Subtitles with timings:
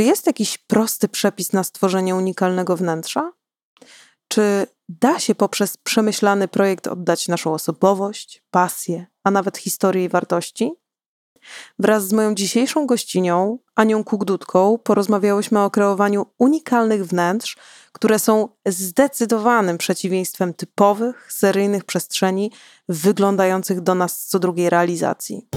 [0.00, 3.32] Czy jest jakiś prosty przepis na stworzenie unikalnego wnętrza?
[4.28, 10.72] Czy da się poprzez przemyślany projekt oddać naszą osobowość, pasję, a nawet historię i wartości?
[11.78, 17.56] Wraz z moją dzisiejszą gościnią, Anią Kugdutką, porozmawiałyśmy o kreowaniu unikalnych wnętrz,
[17.92, 22.52] które są zdecydowanym przeciwieństwem typowych, seryjnych przestrzeni
[22.88, 25.48] wyglądających do nas co drugiej realizacji.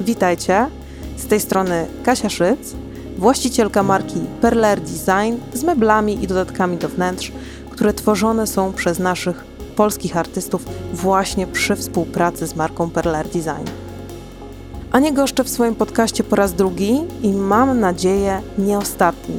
[0.00, 0.81] Witajcie,
[1.22, 2.74] z tej strony Kasia Szyc,
[3.18, 7.32] właścicielka marki Perler Design z meblami i dodatkami do wnętrz,
[7.70, 9.44] które tworzone są przez naszych
[9.76, 13.70] polskich artystów właśnie przy współpracy z marką Perler Design.
[14.92, 19.34] Anię goszczę w swoim podcaście po raz drugi i mam nadzieję nie ostatni.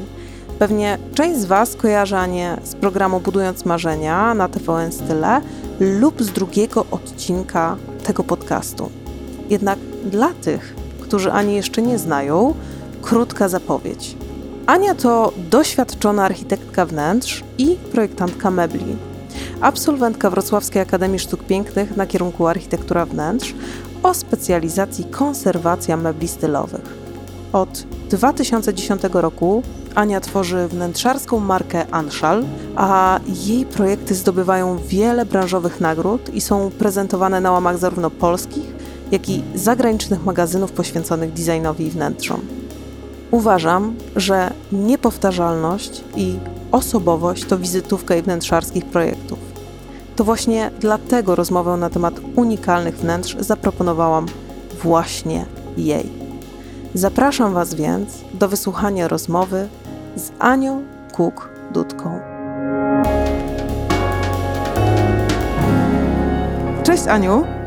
[0.59, 5.41] Pewnie część z Was kojarzy Anię z programu Budując Marzenia na TVN Style
[5.79, 8.89] lub z drugiego odcinka tego podcastu.
[9.49, 10.82] Jednak dla tych,
[11.13, 12.53] którzy Ani jeszcze nie znają,
[13.01, 14.15] krótka zapowiedź.
[14.65, 18.95] Ania to doświadczona architektka wnętrz i projektantka mebli.
[19.61, 23.53] Absolwentka Wrocławskiej Akademii Sztuk Pięknych na kierunku architektura wnętrz
[24.03, 26.97] o specjalizacji konserwacja mebli stylowych.
[27.51, 29.63] Od 2010 roku
[29.95, 32.43] Ania tworzy wnętrzarską markę Anshal,
[32.75, 38.82] a jej projekty zdobywają wiele branżowych nagród i są prezentowane na łamach zarówno polskich,
[39.13, 42.41] jak i zagranicznych magazynów poświęconych designowi i wnętrzom.
[43.31, 46.35] Uważam, że niepowtarzalność i
[46.71, 49.39] osobowość to wizytówka jej wnętrzarskich projektów.
[50.15, 54.25] To właśnie dlatego rozmowę na temat unikalnych wnętrz zaproponowałam
[54.83, 55.45] właśnie
[55.77, 56.09] jej.
[56.93, 59.67] Zapraszam Was więc do wysłuchania rozmowy
[60.15, 62.19] z Anią Kuk-Dudką.
[66.83, 67.62] Cześć Aniu.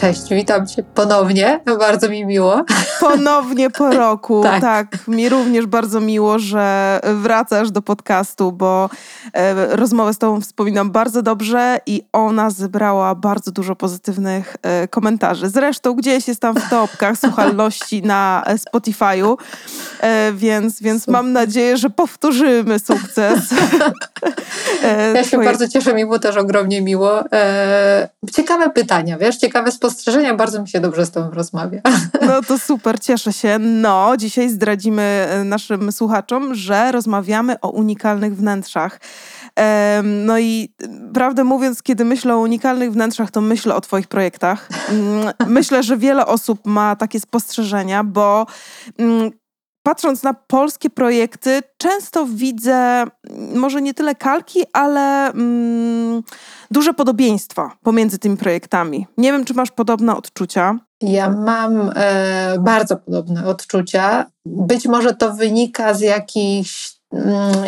[0.00, 1.60] Cześć, witam Cię ponownie.
[1.78, 2.64] Bardzo mi miło.
[3.00, 4.42] Ponownie po roku.
[4.42, 4.60] tak.
[4.60, 5.08] tak.
[5.08, 8.90] Mi również bardzo miło, że wracasz do podcastu, bo
[9.32, 15.48] e, rozmowę z Tobą wspominam bardzo dobrze i ona zebrała bardzo dużo pozytywnych e, komentarzy.
[15.48, 19.36] Zresztą gdzieś jest tam w topkach słuchalności na Spotify'u,
[20.00, 23.40] e, więc, więc mam nadzieję, że powtórzymy sukces.
[24.84, 25.44] E, ja się twoje...
[25.44, 27.32] bardzo cieszę, mi było też ogromnie miło.
[27.32, 31.80] E, ciekawe pytania, wiesz, ciekawe spostrzeżenia, bardzo mi się dobrze z Tobą rozmawia.
[32.26, 33.58] No to super, cieszę się.
[33.58, 39.00] No, dzisiaj zdradzimy e, naszym słuchaczom, że rozmawiamy o unikalnych wnętrzach.
[40.02, 40.74] No i
[41.14, 44.68] prawdę mówiąc, kiedy myślę o unikalnych wnętrzach, to myślę o Twoich projektach.
[44.88, 48.46] Mm, myślę, że wiele osób ma takie spostrzeżenia, bo
[48.98, 49.30] mm,
[49.82, 56.22] patrząc na polskie projekty, często widzę mm, może nie tyle kalki, ale mm,
[56.70, 59.06] duże podobieństwa pomiędzy tymi projektami.
[59.16, 60.78] Nie wiem, czy masz podobne odczucia.
[61.00, 64.26] Ja mam e, bardzo podobne odczucia.
[64.46, 66.99] Być może to wynika z jakichś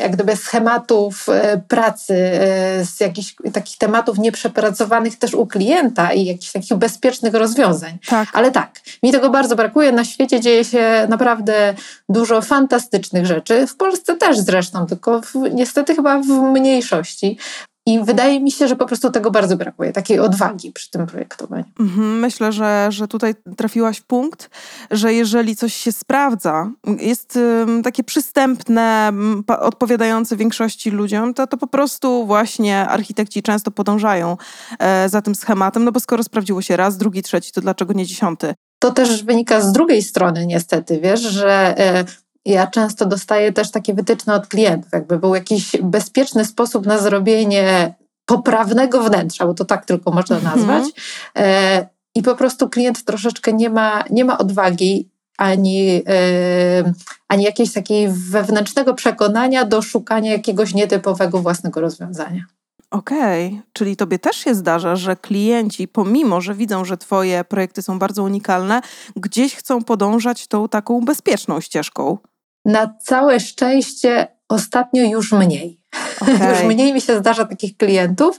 [0.02, 6.24] jak gdyby schematów e, pracy, e, z jakichś takich tematów nieprzepracowanych też u klienta i
[6.24, 7.98] jakichś takich bezpiecznych rozwiązań.
[8.08, 8.28] Tak.
[8.32, 9.92] Ale tak, mi tego bardzo brakuje.
[9.92, 11.74] Na świecie dzieje się naprawdę
[12.08, 13.66] dużo fantastycznych rzeczy.
[13.66, 17.38] W Polsce też zresztą, tylko w, niestety chyba w mniejszości.
[17.86, 21.64] I wydaje mi się, że po prostu tego bardzo brakuje, takiej odwagi przy tym projektowaniu.
[21.80, 24.50] Mhm, myślę, że, że tutaj trafiłaś w punkt,
[24.90, 27.38] że jeżeli coś się sprawdza, jest
[27.84, 29.12] takie przystępne,
[29.46, 34.36] odpowiadające większości ludziom, to, to po prostu właśnie architekci często podążają
[34.78, 38.06] e, za tym schematem, no bo skoro sprawdziło się raz, drugi, trzeci, to dlaczego nie
[38.06, 38.54] dziesiąty?
[38.78, 42.04] To też wynika z drugiej strony, niestety, wiesz, że e,
[42.44, 47.94] ja często dostaję też takie wytyczne od klientów, jakby był jakiś bezpieczny sposób na zrobienie
[48.26, 50.56] poprawnego wnętrza, bo to tak tylko można mhm.
[50.56, 50.94] nazwać.
[51.38, 55.08] E, I po prostu klient troszeczkę nie ma, nie ma odwagi
[55.38, 56.92] ani, e,
[57.28, 62.44] ani jakiejś takiej wewnętrznego przekonania do szukania jakiegoś nietypowego własnego rozwiązania.
[62.90, 63.62] Okej, okay.
[63.72, 68.22] czyli tobie też się zdarza, że klienci, pomimo że widzą, że twoje projekty są bardzo
[68.22, 68.80] unikalne,
[69.16, 72.18] gdzieś chcą podążać tą taką bezpieczną ścieżką.
[72.64, 75.82] Na całe szczęście ostatnio już mniej.
[76.20, 76.48] Okay.
[76.50, 78.38] Już mniej mi się zdarza takich klientów.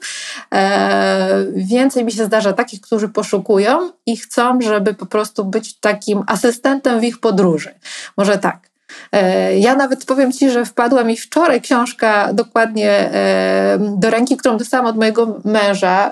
[0.54, 6.24] E, więcej mi się zdarza takich, którzy poszukują i chcą, żeby po prostu być takim
[6.28, 7.70] asystentem w ich podróży.
[8.18, 8.74] Może tak.
[9.12, 14.58] E, ja nawet powiem Ci, że wpadła mi wczoraj książka dokładnie e, do ręki, którą
[14.58, 16.12] dostałam od mojego męża,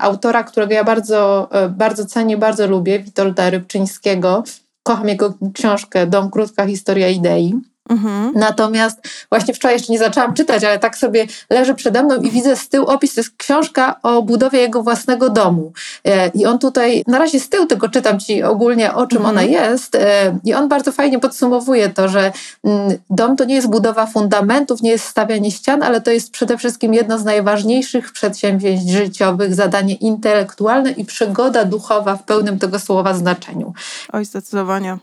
[0.00, 4.44] autora, którego ja bardzo, e, bardzo cenię, bardzo lubię, Witolda Rybczyńskiego
[4.90, 7.54] kocham jego książkę Dom, krótka historia idei.
[7.90, 8.32] Mhm.
[8.34, 12.56] Natomiast właśnie wczoraj jeszcze nie zaczęłam czytać, ale tak sobie leży przede mną i widzę
[12.56, 15.72] z tyłu opis, to jest książka o budowie jego własnego domu.
[16.04, 19.36] E, I on tutaj, na razie z tyłu tylko czytam Ci ogólnie o czym mhm.
[19.36, 22.32] ona jest e, i on bardzo fajnie podsumowuje to, że
[22.64, 26.58] mm, dom to nie jest budowa fundamentów, nie jest stawianie ścian, ale to jest przede
[26.58, 33.14] wszystkim jedno z najważniejszych przedsięwzięć życiowych, zadanie intelektualne i przygoda duchowa w pełnym tego słowa
[33.14, 33.72] znaczeniu.
[34.12, 34.98] Oj, zdecydowanie.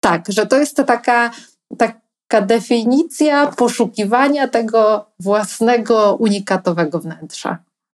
[0.00, 1.30] Tak, że to jest to taka,
[2.30, 7.58] taka definicja poszukiwania tego własnego, unikatowego wnętrza.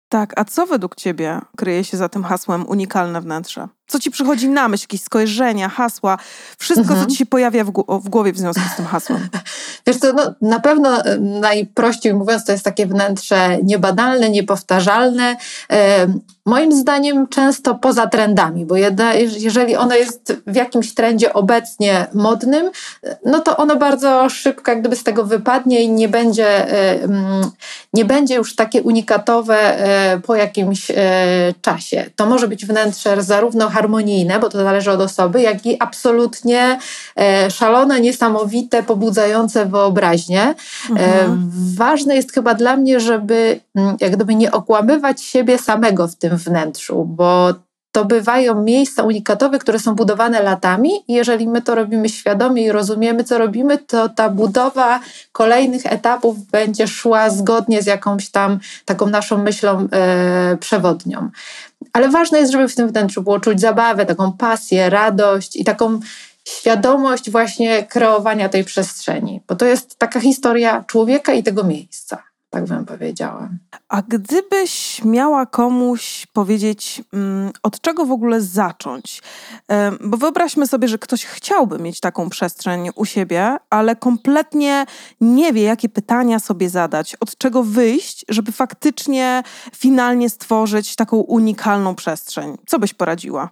[0.09, 3.69] Tak, a co według Ciebie kryje się za tym hasłem unikalne wnętrze?
[3.91, 4.85] Co Ci przychodzi na myśl?
[4.85, 6.19] Jakieś skojarzenia, hasła,
[6.59, 7.01] wszystko, mhm.
[7.01, 9.29] co Ci się pojawia w, w, głowie w związku z tym hasłem?
[9.87, 15.37] Wiesz co, no, na pewno e, najprościej mówiąc to jest takie wnętrze niebadalne, niepowtarzalne.
[16.47, 22.71] Moim zdaniem często poza trendami, bo jedna, jeżeli ono jest w jakimś trendzie obecnie modnym,
[23.25, 26.99] no to ono bardzo szybko jak gdyby z tego wypadnie i nie będzie, e,
[27.93, 30.91] nie będzie już takie unikatowe e, po jakimś
[31.63, 32.11] czasie.
[32.17, 36.79] To może być wnętrze zarówno harmonijne, bo to zależy od osoby, jak i absolutnie
[37.17, 40.55] e, szalone, niesamowite, pobudzające wyobraźnię.
[40.91, 41.51] Mhm.
[41.77, 46.37] Ważne jest chyba dla mnie, żeby mm, jak gdyby nie okłamywać siebie samego w tym
[46.37, 47.55] wnętrzu, bo
[47.93, 52.73] to bywają miejsca unikatowe, które są budowane latami i jeżeli my to robimy świadomie i
[52.73, 55.01] rozumiemy, co robimy, to ta budowa
[55.33, 61.31] kolejnych etapów będzie szła zgodnie z jakąś tam taką naszą myślą e, przewodnią.
[61.93, 66.01] Ale ważne jest, żeby w tym wnętrzu było czuć zabawę, taką pasję, radość i taką
[66.45, 72.65] świadomość właśnie kreowania tej przestrzeni, bo to jest taka historia człowieka i tego miejsca tak
[72.65, 73.49] bym powiedziała.
[73.89, 79.23] A gdybyś miała komuś powiedzieć, mm, od czego w ogóle zacząć?
[80.01, 84.87] Bo wyobraźmy sobie, że ktoś chciałby mieć taką przestrzeń u siebie, ale kompletnie
[85.21, 89.43] nie wie, jakie pytania sobie zadać, od czego wyjść, żeby faktycznie
[89.77, 92.57] finalnie stworzyć taką unikalną przestrzeń.
[92.67, 93.51] Co byś poradziła?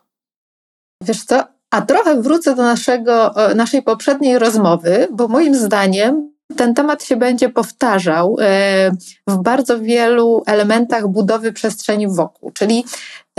[1.03, 1.45] Wiesz co?
[1.71, 7.49] A trochę wrócę do naszego, naszej poprzedniej rozmowy, bo moim zdaniem ten temat się będzie
[7.49, 8.91] powtarzał e,
[9.27, 12.85] w bardzo wielu elementach budowy przestrzeni wokół, czyli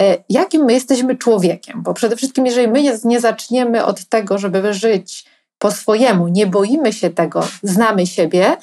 [0.01, 4.73] e, jakim my jesteśmy człowiekiem, bo przede wszystkim, jeżeli my nie zaczniemy od tego, żeby
[4.73, 5.25] żyć
[5.59, 8.57] po swojemu, nie boimy się tego, znamy siebie,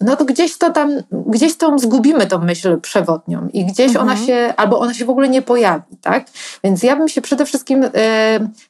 [0.00, 4.08] no to gdzieś to tam, gdzieś tą zgubimy tą myśl przewodnią i gdzieś mhm.
[4.08, 6.26] ona się, albo ona się w ogóle nie pojawi, tak?
[6.64, 7.84] Więc ja bym się przede wszystkim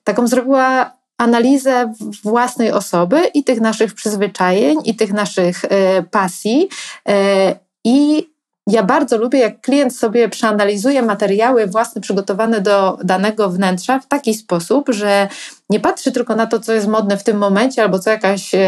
[0.05, 1.93] taką zrobiła analizę
[2.25, 6.69] własnej osoby i tych naszych przyzwyczajeń, i tych naszych e, pasji.
[7.09, 7.55] E,
[7.85, 8.29] I
[8.67, 14.35] ja bardzo lubię, jak klient sobie przeanalizuje materiały własne przygotowane do danego wnętrza w taki
[14.35, 15.29] sposób, że
[15.71, 18.59] nie patrzy tylko na to, co jest modne w tym momencie, albo co jakaś, e,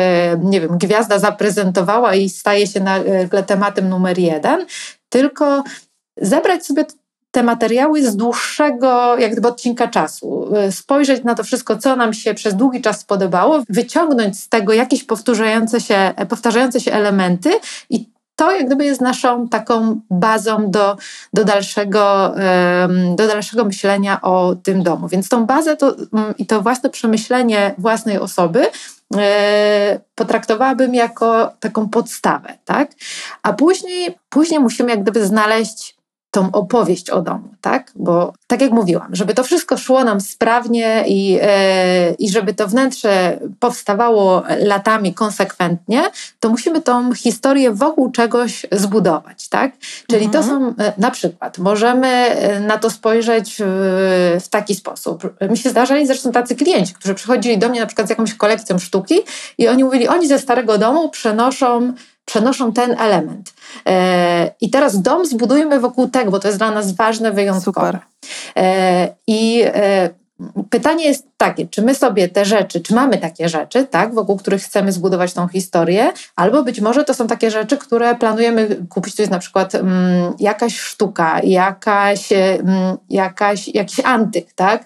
[0.43, 4.67] nie wiem, gwiazda zaprezentowała i staje się nagle tematem numer jeden,
[5.09, 5.65] tylko
[6.17, 6.85] zebrać sobie
[7.31, 12.15] te materiały z dłuższego, jak gdyby odcinka czasu, y, spojrzeć na to wszystko, co nam
[12.15, 17.51] się przez długi czas spodobało, wyciągnąć z tego jakieś powtarzające się, powtarzające się elementy
[17.91, 18.11] i
[18.41, 20.97] to jak gdyby jest naszą taką bazą do,
[21.33, 22.35] do, dalszego,
[23.17, 25.09] do dalszego myślenia o tym domu.
[25.09, 28.67] Więc tą bazę to, mm, i to własne przemyślenie własnej osoby
[29.17, 32.91] e, potraktowałabym jako taką podstawę, tak?
[33.43, 36.00] A później, później musimy jak gdyby znaleźć
[36.31, 37.93] tą opowieść o domu, tak?
[37.97, 42.69] Bo tak jak mówiłam, żeby to wszystko szło nam sprawnie i, e, i żeby to
[42.69, 46.03] wnętrze powstawało latami konsekwentnie,
[46.41, 49.73] to musimy tą historię wokół czegoś zbudować, tak?
[50.09, 50.45] Czyli mhm.
[50.45, 55.35] to są e, na przykład, możemy e, na to spojrzeć w, w taki sposób.
[55.51, 58.79] Mi się zdarzali zresztą tacy klienci, którzy przychodzili do mnie na przykład z jakąś kolekcją
[58.79, 59.21] sztuki
[59.59, 61.93] i oni mówili, oni ze starego domu przenoszą
[62.25, 63.53] przenoszą ten element.
[63.87, 67.61] E, I teraz dom zbudujmy wokół tego, bo to jest dla nas ważne, wyjątkowe.
[67.71, 67.99] Super.
[68.57, 70.11] E, I e,
[70.71, 74.63] Pytanie jest takie, czy my sobie te rzeczy, czy mamy takie rzeczy, tak, wokół których
[74.63, 79.23] chcemy zbudować tą historię, albo być może to są takie rzeczy, które planujemy kupić, to
[79.23, 84.85] jest na przykład mm, jakaś sztuka, jakaś, mm, jakaś, jakiś antyk, tak,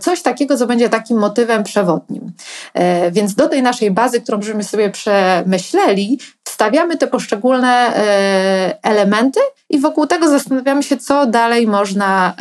[0.00, 2.32] coś takiego, co będzie takim motywem przewodnim.
[2.74, 9.40] E, więc do tej naszej bazy, którą żeśmy sobie przemyśleli, wstawiamy te poszczególne e, elementy
[9.70, 12.34] i wokół tego zastanawiamy się, co dalej można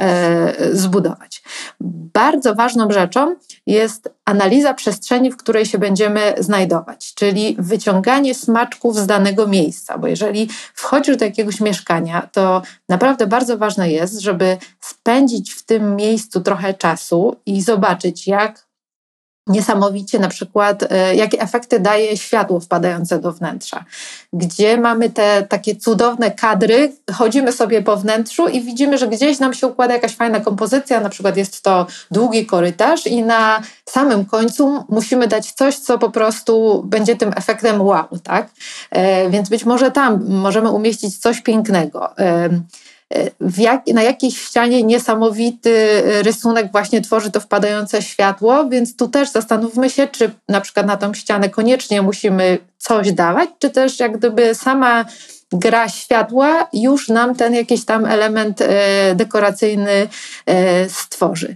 [0.72, 1.44] zbudować.
[2.14, 3.36] Bardzo ważną rzeczą
[3.68, 10.08] jest analiza przestrzeni, w której się będziemy znajdować, czyli wyciąganie smaczków z danego miejsca, bo
[10.08, 16.42] jeżeli wchodzisz do jakiegoś mieszkania, to naprawdę bardzo ważne jest, żeby spędzić w tym miejscu
[16.42, 18.65] trochę czasu i zobaczyć, jak
[19.48, 23.86] niesamowicie na przykład, e, jakie efekty daje światło wpadające do wnętrza.
[24.34, 29.54] Gdzie mamy te takie cudowne kadry, chodzimy sobie po wnętrzu i widzimy, że gdzieś nam
[29.54, 34.84] się układa jakaś fajna kompozycja, na przykład jest to długi korytarz i na samym końcu
[34.90, 38.50] musimy dać coś, co po prostu będzie tym efektem wow, tak?
[38.92, 42.10] E, więc być może tam możemy umieścić coś pięknego.
[43.16, 49.32] E, jak, na jakiejś ścianie niesamowity rysunek właśnie tworzy to wpadające światło, więc tu też
[49.32, 54.18] zastanówmy się, czy na przykład na tą ścianę koniecznie musimy coś dawać, czy też jak
[54.18, 55.06] gdyby sama
[55.52, 60.08] gra światła już nam ten jakiś tam element e, dekoracyjny
[60.90, 61.56] stworzy.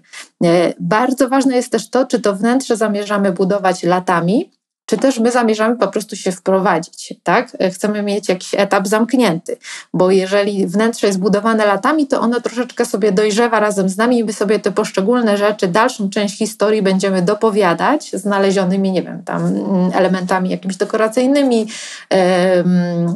[0.79, 4.51] Bardzo ważne jest też to, czy to wnętrze zamierzamy budować latami,
[4.89, 7.57] czy też my zamierzamy po prostu się wprowadzić, tak?
[7.73, 9.57] Chcemy mieć jakiś etap zamknięty,
[9.93, 14.23] bo jeżeli wnętrze jest budowane latami, to ono troszeczkę sobie dojrzewa razem z nami i
[14.23, 19.91] my sobie te poszczególne rzeczy, dalszą część historii będziemy dopowiadać znalezionymi, nie wiem, tam mm,
[19.93, 21.67] elementami jakimiś dekoracyjnymi,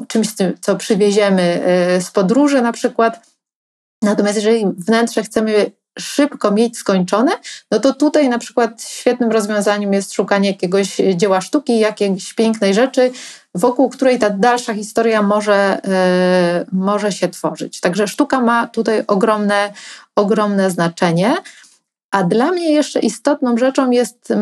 [0.08, 0.28] czymś,
[0.62, 3.28] co przywieziemy e, z podróży na przykład.
[4.02, 7.32] Natomiast jeżeli wnętrze chcemy szybko mieć skończone,
[7.72, 13.12] no to tutaj na przykład świetnym rozwiązaniem jest szukanie jakiegoś dzieła sztuki, jakiejś pięknej rzeczy,
[13.56, 17.80] wokół której ta dalsza historia może, yy, może się tworzyć.
[17.80, 19.74] Także sztuka ma tutaj ogromne,
[20.16, 21.36] ogromne znaczenie.
[22.12, 24.34] A dla mnie jeszcze istotną rzeczą jest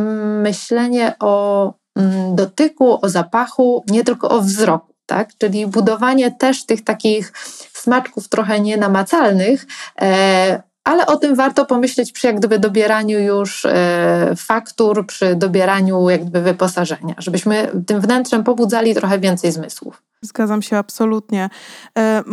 [0.41, 4.93] myślenie o mm, dotyku, o zapachu, nie tylko o wzroku.
[5.05, 5.29] Tak?
[5.37, 7.33] Czyli budowanie też tych takich
[7.73, 9.65] smaczków trochę nienamacalnych,
[10.01, 16.09] e, ale o tym warto pomyśleć przy jak gdyby dobieraniu już e, faktur, przy dobieraniu
[16.09, 20.01] jak gdyby wyposażenia, żebyśmy tym wnętrzem pobudzali trochę więcej zmysłów.
[20.21, 21.49] Zgadzam się absolutnie.
[21.97, 22.23] E,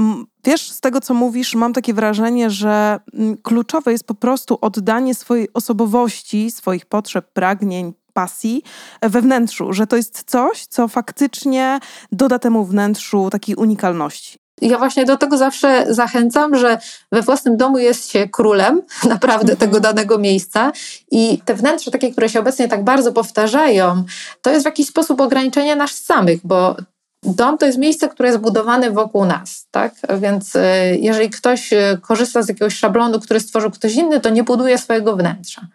[0.45, 3.01] wiesz, z tego co mówisz, mam takie wrażenie, że
[3.43, 8.63] kluczowe jest po prostu oddanie swojej osobowości, swoich potrzeb, pragnień, pasji
[9.03, 11.81] we wnętrzu, że to jest coś, co faktycznie
[12.13, 14.39] doda temu wnętrzu takiej unikalności.
[14.61, 16.79] Ja właśnie do tego zawsze zachęcam, że
[17.13, 19.83] we własnym domu jest się królem naprawdę tego mhm.
[19.83, 20.73] danego miejsca
[21.11, 24.05] i te wnętrze takie, które się obecnie tak bardzo powtarzają,
[24.43, 26.77] to jest w jakiś sposób ograniczenie nas samych, bo
[27.23, 29.95] Dom to jest miejsce, które jest budowane wokół nas, tak?
[30.21, 34.45] Więc e, jeżeli ktoś e, korzysta z jakiegoś szablonu, który stworzył ktoś inny, to nie
[34.45, 35.67] buduje swojego wnętrza.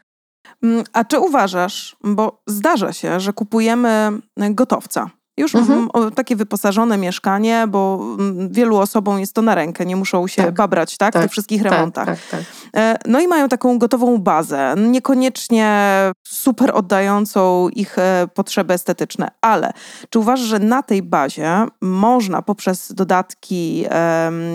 [0.63, 5.89] Mm, a czy uważasz, bo zdarza się, że kupujemy gotowca, już mhm.
[6.15, 10.55] takie wyposażone mieszkanie, bo mm, wielu osobom jest to na rękę, nie muszą się tak.
[10.55, 12.05] babrać tak, tak, w tych wszystkich tak, remontach.
[12.05, 12.41] Tak, tak,
[12.75, 15.89] e, no i mają taką gotową bazę, niekoniecznie
[16.27, 19.73] super oddającą ich e, potrzeby estetyczne, ale
[20.09, 23.85] czy uważasz, że na tej bazie można poprzez dodatki,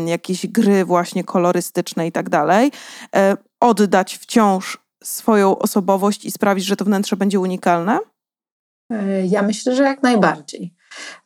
[0.06, 2.70] jakieś gry właśnie kolorystyczne i tak dalej,
[3.16, 7.98] e, oddać wciąż swoją osobowość i sprawić, że to wnętrze będzie unikalne?
[8.90, 10.74] E, ja myślę, że jak najbardziej.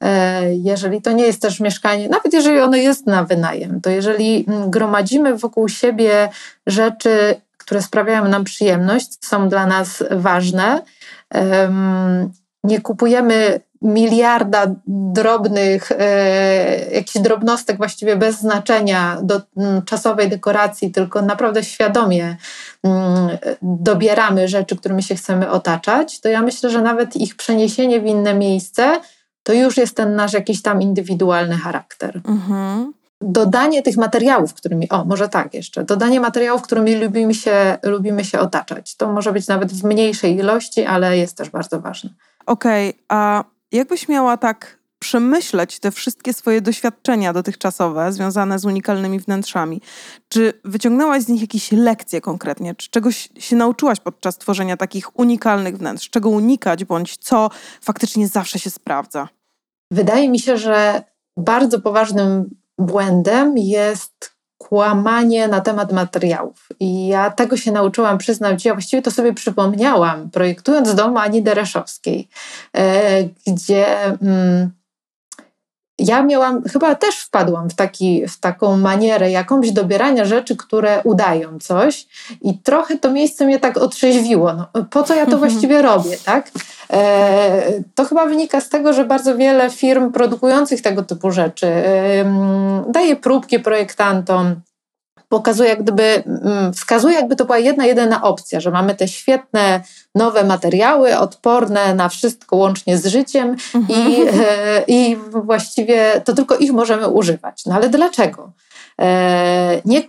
[0.00, 4.44] E, jeżeli to nie jest też mieszkanie, nawet jeżeli ono jest na wynajem, to jeżeli
[4.48, 6.28] mm, gromadzimy wokół siebie
[6.66, 10.82] rzeczy, które sprawiają nam przyjemność, są dla nas ważne,
[12.64, 19.40] nie kupujemy miliarda drobnych, e, jakichś drobnostek właściwie bez znaczenia do
[19.84, 22.36] czasowej dekoracji, tylko naprawdę świadomie
[23.62, 28.34] dobieramy rzeczy, którymi się chcemy otaczać, to ja myślę, że nawet ich przeniesienie w inne
[28.34, 29.00] miejsce
[29.42, 32.20] to już jest ten nasz jakiś tam indywidualny charakter.
[32.24, 38.24] Mhm dodanie tych materiałów, którymi, o może tak jeszcze, dodanie materiałów, którymi lubimy się, lubimy
[38.24, 38.96] się otaczać.
[38.96, 42.10] To może być nawet w mniejszej ilości, ale jest też bardzo ważne.
[42.46, 49.20] Okej, okay, a jakbyś miała tak przemyśleć te wszystkie swoje doświadczenia dotychczasowe związane z unikalnymi
[49.20, 49.80] wnętrzami?
[50.28, 52.74] Czy wyciągnęłaś z nich jakieś lekcje konkretnie?
[52.74, 56.10] Czy czegoś się nauczyłaś podczas tworzenia takich unikalnych wnętrz?
[56.10, 57.50] Czego unikać, bądź co
[57.80, 59.28] faktycznie zawsze się sprawdza?
[59.90, 61.02] Wydaje mi się, że
[61.36, 64.31] bardzo poważnym błędem jest
[64.68, 66.68] kłamanie na temat materiałów.
[66.80, 71.42] I ja tego się nauczyłam, przyznam Ci, ja właściwie to sobie przypomniałam, projektując dom Ani
[71.42, 72.28] Dereszowskiej,
[72.76, 74.70] e, gdzie mm,
[76.02, 81.58] ja miałam, chyba też wpadłam w, taki, w taką manierę jakąś dobierania rzeczy, które udają
[81.58, 82.06] coś
[82.42, 84.52] i trochę to miejsce mnie tak otrzeźwiło.
[84.52, 86.50] No, po co ja to właściwie robię, tak?
[86.92, 92.84] E, to chyba wynika z tego, że bardzo wiele firm produkujących tego typu rzeczy e,
[92.88, 94.54] daje próbki projektantom,
[95.32, 99.80] pokazuje, jak gdyby, mm, wskazuje, jakby to była jedna, jedyna opcja, że mamy te świetne,
[100.14, 104.10] nowe materiały, odporne na wszystko łącznie z życiem mhm.
[104.10, 107.66] i, e, i właściwie to tylko ich możemy używać.
[107.66, 108.52] No ale dlaczego?
[109.00, 110.02] E, nie,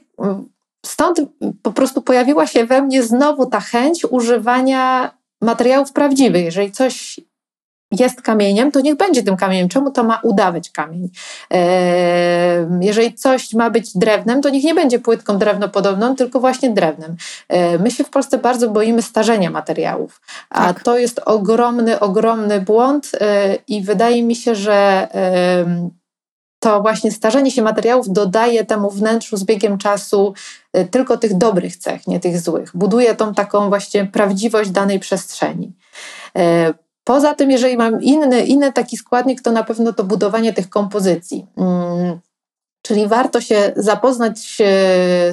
[0.86, 1.22] stąd
[1.62, 5.12] po prostu pojawiła się we mnie znowu ta chęć używania
[5.42, 6.46] materiałów prawdziwych.
[6.46, 7.20] Jeżeli coś
[8.00, 9.70] jest kamieniem, to niech będzie tym kamieniem.
[9.70, 11.10] Czemu to ma udawać kamień?
[12.82, 17.16] Jeżeli coś ma być drewnem, to niech nie będzie płytką drewnopodobną, tylko właśnie drewnem.
[17.80, 20.84] My się w Polsce bardzo boimy starzenia materiałów, a tak.
[20.84, 25.08] to jest ogromny, ogromny błąd e, i wydaje mi się, że
[26.64, 30.34] to właśnie starzenie się materiałów dodaje temu wnętrzu z biegiem czasu
[30.74, 32.72] e, tylko tych dobrych cech, nie tych złych.
[32.74, 35.72] Buduje tą taką właśnie prawdziwość danej przestrzeni.
[37.04, 41.48] Poza tym, jeżeli mam inny, inny taki składnik, to na pewno to budowanie tych kompozycji.
[41.58, 42.20] Mm,
[42.82, 44.40] czyli warto się zapoznać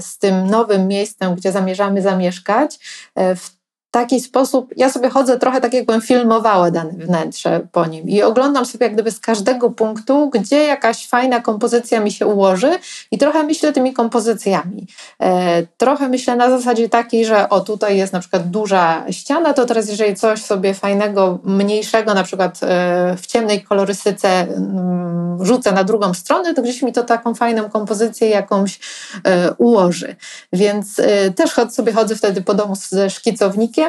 [0.00, 2.78] z tym nowym miejscem, gdzie zamierzamy zamieszkać,
[3.14, 3.59] e, w
[3.90, 8.66] taki sposób, ja sobie chodzę trochę tak, jakbym filmowała dane wnętrze po nim i oglądam
[8.66, 12.78] sobie jak gdyby z każdego punktu, gdzie jakaś fajna kompozycja mi się ułoży
[13.10, 14.86] i trochę myślę tymi kompozycjami.
[15.22, 19.66] E, trochę myślę na zasadzie takiej, że o tutaj jest na przykład duża ściana, to
[19.66, 25.84] teraz jeżeli coś sobie fajnego, mniejszego, na przykład e, w ciemnej kolorystyce mm, rzucę na
[25.84, 28.80] drugą stronę, to gdzieś mi to taką fajną kompozycję jakąś
[29.24, 30.16] e, ułoży.
[30.52, 33.79] Więc e, też chod, sobie chodzę wtedy po domu ze szkicownikiem,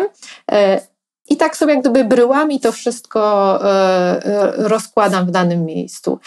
[0.51, 0.81] E,
[1.29, 6.19] I tak sobie jak gdyby bryłami to wszystko e, e, rozkładam w danym miejscu.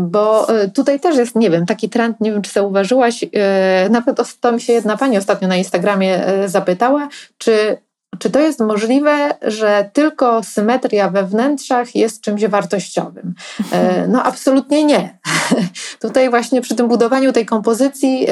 [0.00, 3.24] Bo tutaj też jest, nie wiem, taki trend, nie wiem czy zauważyłaś,
[3.90, 7.76] nawet to mi się jedna pani ostatnio na Instagramie zapytała, czy
[8.18, 13.34] czy to jest możliwe, że tylko symetria we wnętrzach jest czymś wartościowym?
[14.08, 15.18] No, absolutnie nie.
[16.00, 18.26] Tutaj, właśnie przy tym budowaniu tej kompozycji,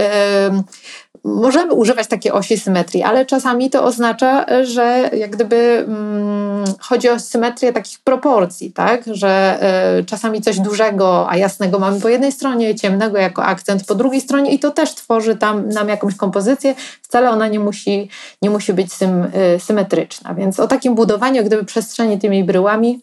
[1.24, 7.20] możemy używać takiej osi symetrii, ale czasami to oznacza, że jak gdyby hmm, chodzi o
[7.20, 9.02] symetrię takich proporcji, tak?
[9.06, 9.58] że
[10.00, 14.20] y, czasami coś dużego, a jasnego mamy po jednej stronie, ciemnego jako akcent po drugiej
[14.20, 16.74] stronie i to też tworzy tam nam jakąś kompozycję.
[17.02, 18.08] Wcale ona nie musi,
[18.42, 19.24] nie musi być sym,
[19.56, 20.34] y, symetryczna.
[20.34, 23.00] Więc o takim budowaniu, jak gdyby przestrzeni tymi bryłami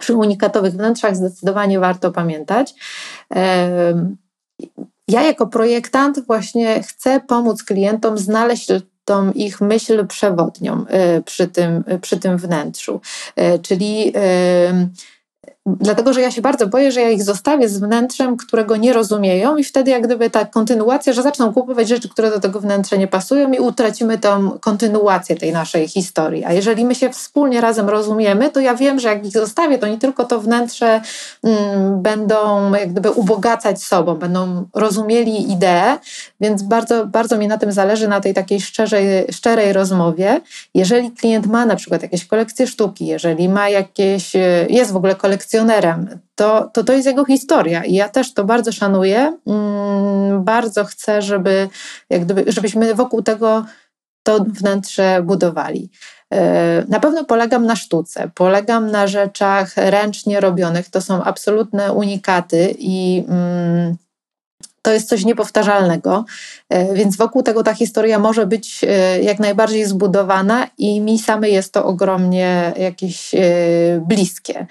[0.00, 2.74] przy unikatowych wnętrzach zdecydowanie warto pamiętać.
[5.08, 8.68] Ja jako projektant właśnie chcę pomóc klientom znaleźć
[9.04, 10.84] tą ich myśl przewodnią
[11.18, 13.00] y, przy tym, przy tym wnętrzu.
[13.38, 14.12] Y, czyli
[15.66, 19.56] Dlatego, że ja się bardzo boję, że ja ich zostawię z wnętrzem, którego nie rozumieją,
[19.56, 23.08] i wtedy, jak gdyby ta kontynuacja, że zaczną kupować rzeczy, które do tego wnętrza nie
[23.08, 26.44] pasują, i utracimy tą kontynuację tej naszej historii.
[26.44, 29.88] A jeżeli my się wspólnie razem rozumiemy, to ja wiem, że jak ich zostawię, to
[29.88, 31.00] nie tylko to wnętrze
[31.44, 35.98] mm, będą jak gdyby ubogacać sobą, będą rozumieli ideę,
[36.40, 40.40] więc bardzo, bardzo mi na tym zależy, na tej takiej szczerej, szczerej rozmowie.
[40.74, 44.32] Jeżeli klient ma na przykład jakieś kolekcje sztuki, jeżeli ma jakieś,
[44.68, 45.53] jest w ogóle kolekcja
[46.34, 49.38] to, to to jest jego historia i ja też to bardzo szanuję.
[49.46, 51.68] Mm, bardzo chcę, żeby,
[52.10, 53.64] jak gdyby, żebyśmy wokół tego
[54.22, 55.90] to wnętrze budowali.
[56.32, 60.90] E, na pewno polegam na sztuce, polegam na rzeczach ręcznie robionych.
[60.90, 63.96] To są absolutne unikaty i mm,
[64.84, 66.24] to jest coś niepowtarzalnego,
[66.68, 71.52] e, więc wokół tego ta historia może być e, jak najbardziej zbudowana i mi samej
[71.52, 73.38] jest to ogromnie jakieś e,
[74.00, 74.66] bliskie.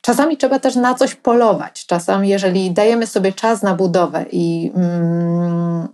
[0.00, 1.86] Czasami trzeba też na coś polować.
[1.86, 5.88] Czasami, jeżeli dajemy sobie czas na budowę i mm,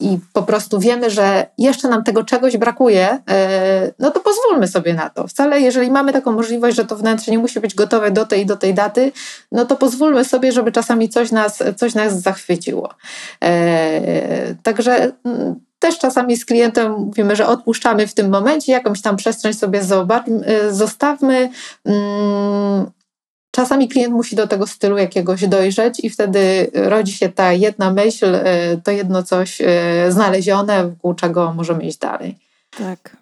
[0.00, 4.94] i po prostu wiemy, że jeszcze nam tego czegoś brakuje, e, no to pozwólmy sobie
[4.94, 5.28] na to.
[5.28, 8.56] Wcale, jeżeli mamy taką możliwość, że to wnętrze nie musi być gotowe do tej do
[8.56, 9.12] tej daty,
[9.52, 12.94] no to pozwólmy sobie, żeby czasami coś nas, coś nas zachwyciło.
[13.44, 19.16] E, także mm, też czasami z klientem mówimy, że odpuszczamy w tym momencie, jakąś tam
[19.16, 21.50] przestrzeń sobie e, zostawmy.
[23.58, 28.34] Czasami klient musi do tego stylu jakiegoś dojrzeć i wtedy rodzi się ta jedna myśl,
[28.34, 29.66] e, to jedno coś e,
[30.08, 32.38] znalezione, wokół czego możemy iść dalej.
[32.78, 33.16] Tak.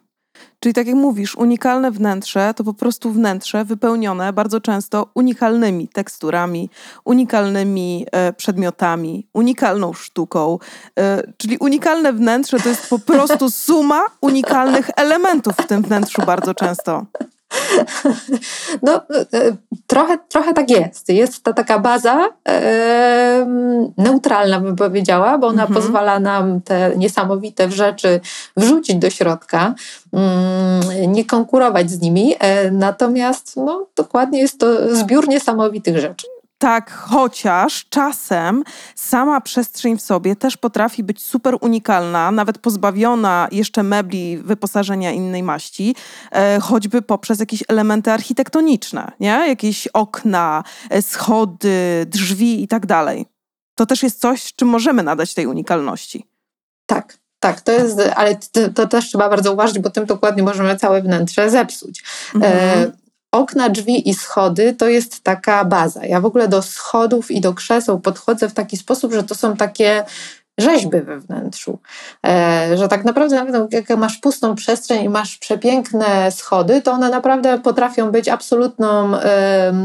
[0.61, 6.71] Czyli tak jak mówisz, unikalne wnętrze to po prostu wnętrze wypełnione bardzo często unikalnymi teksturami,
[7.05, 10.59] unikalnymi e, przedmiotami, unikalną sztuką.
[11.37, 17.07] czyli unikalne wnętrze to jest po prostu suma unikalnych elementów w tym wnętrzu bardzo często.
[18.83, 19.01] No,
[19.33, 21.09] e, trochę, trochę tak jest.
[21.09, 23.47] Jest ta taka baza e,
[23.99, 25.81] neutralna, bym powiedziała, bo ona mhm.
[25.81, 28.21] pozwala nam te niesamowite rzeczy
[28.57, 29.75] wrzucić do środka,
[30.13, 32.35] mm, nie konkurować z nimi.
[32.39, 36.27] E, natomiast no, dokładnie jest to zbiór niesamowitych rzeczy.
[36.59, 38.65] Tak, chociaż czasem
[38.95, 45.43] sama przestrzeń w sobie też potrafi być super unikalna, nawet pozbawiona jeszcze mebli, wyposażenia innej
[45.43, 45.95] maści,
[46.33, 49.45] e, choćby poprzez jakieś elementy architektoniczne, nie?
[49.49, 53.27] jakieś okna, e, schody, drzwi i tak dalej.
[53.75, 56.27] To też jest coś, czym możemy nadać tej unikalności.
[56.87, 60.77] Tak, tak, to jest, ale to, to, też trzeba bardzo uważać, bo tym dokładnie możemy
[60.77, 62.05] całe wnętrze zepsuć.
[62.35, 62.53] Mhm.
[62.55, 66.07] E, okna, drzwi i schody to jest taka baza.
[66.07, 69.57] Ja w ogóle do schodów i do krzeseł podchodzę w taki sposób, że to są
[69.57, 70.05] takie
[70.59, 71.79] rzeźby we wnętrzu.
[72.27, 77.11] E, że tak naprawdę nawet jak masz pustą przestrzeń i masz przepiękne schody, to one
[77.11, 79.13] naprawdę potrafią być absolutną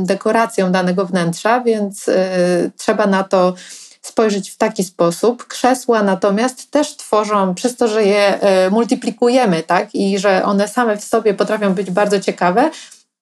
[0.03, 2.29] dekoracją danego wnętrza, więc e,
[2.77, 3.53] trzeba na to
[4.01, 5.47] spojrzeć w taki sposób.
[5.47, 10.97] Krzesła natomiast też tworzą, przez to, że je e, multiplikujemy, tak, i że one same
[10.97, 12.69] w sobie potrafią być bardzo ciekawe,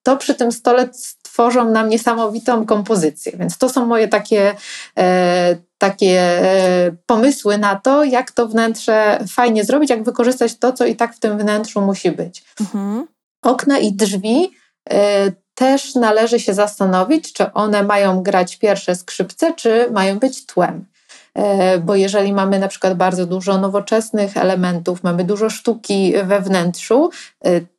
[0.03, 0.89] to przy tym stole
[1.21, 3.31] tworzą nam niesamowitą kompozycję.
[3.35, 4.55] Więc to są moje takie,
[4.97, 10.85] e, takie e, pomysły na to, jak to wnętrze fajnie zrobić, jak wykorzystać to, co
[10.85, 12.43] i tak w tym wnętrzu musi być.
[12.61, 13.07] Mhm.
[13.41, 14.51] Okna i drzwi
[14.89, 20.85] e, też należy się zastanowić, czy one mają grać pierwsze skrzypce, czy mają być tłem.
[21.33, 27.09] E, bo jeżeli mamy na przykład bardzo dużo nowoczesnych elementów, mamy dużo sztuki we wnętrzu,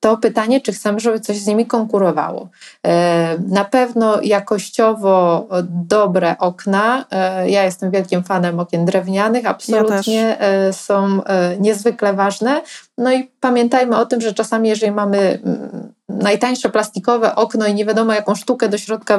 [0.01, 2.49] to pytanie, czy chcemy, żeby coś z nimi konkurowało.
[2.87, 7.05] E, na pewno jakościowo dobre okna,
[7.46, 11.20] ja jestem wielkim fanem okien drewnianych, absolutnie ja są
[11.61, 12.62] niezwykle ważne.
[12.99, 17.85] No i pamiętajmy o tym, że czasami, jeżeli mamy mm, najtańsze plastikowe okno i nie
[17.85, 19.18] wiadomo, jaką sztukę do środka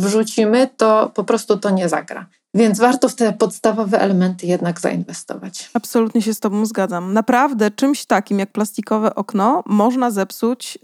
[0.00, 2.26] wrzucimy, to po prostu to nie zagra.
[2.54, 5.70] Więc warto w te podstawowe elementy jednak zainwestować.
[5.74, 7.12] Absolutnie się z Tobą zgadzam.
[7.12, 10.78] Naprawdę czymś takim jak plastikowe okno można zepsuć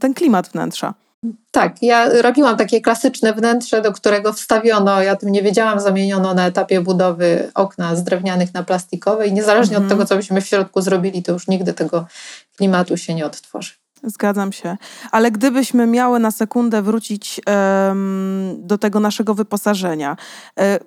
[0.00, 0.94] ten klimat wnętrza.
[1.50, 6.46] Tak, ja robiłam takie klasyczne wnętrze, do którego wstawiono, ja tym nie wiedziałam, zamieniono na
[6.46, 9.98] etapie budowy okna z drewnianych na plastikowe i niezależnie od mhm.
[9.98, 12.06] tego, co byśmy w środku zrobili, to już nigdy tego
[12.56, 13.72] klimatu się nie odtworzy.
[14.04, 14.76] Zgadzam się.
[15.10, 20.16] Ale gdybyśmy miały na sekundę wrócić um, do tego naszego wyposażenia,
[20.58, 20.78] e,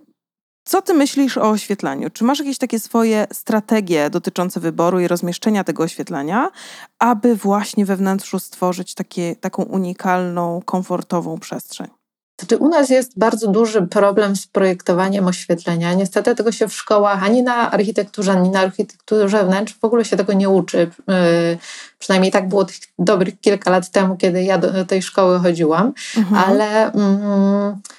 [0.65, 2.10] co ty myślisz o oświetlaniu?
[2.10, 6.49] Czy masz jakieś takie swoje strategie dotyczące wyboru i rozmieszczenia tego oświetlenia,
[6.99, 11.88] aby właśnie we wnętrzu stworzyć takie, taką unikalną, komfortową przestrzeń?
[12.39, 15.93] Znaczy, u nas jest bardzo duży problem z projektowaniem oświetlenia.
[15.93, 20.17] Niestety tego się w szkołach ani na architekturze, ani na architekturze wnętrz w ogóle się
[20.17, 20.78] tego nie uczy.
[20.78, 21.15] Yy,
[21.99, 26.43] przynajmniej tak było tych dobrych kilka lat temu, kiedy ja do tej szkoły chodziłam, mhm.
[26.49, 26.91] ale.
[26.95, 27.94] Yy,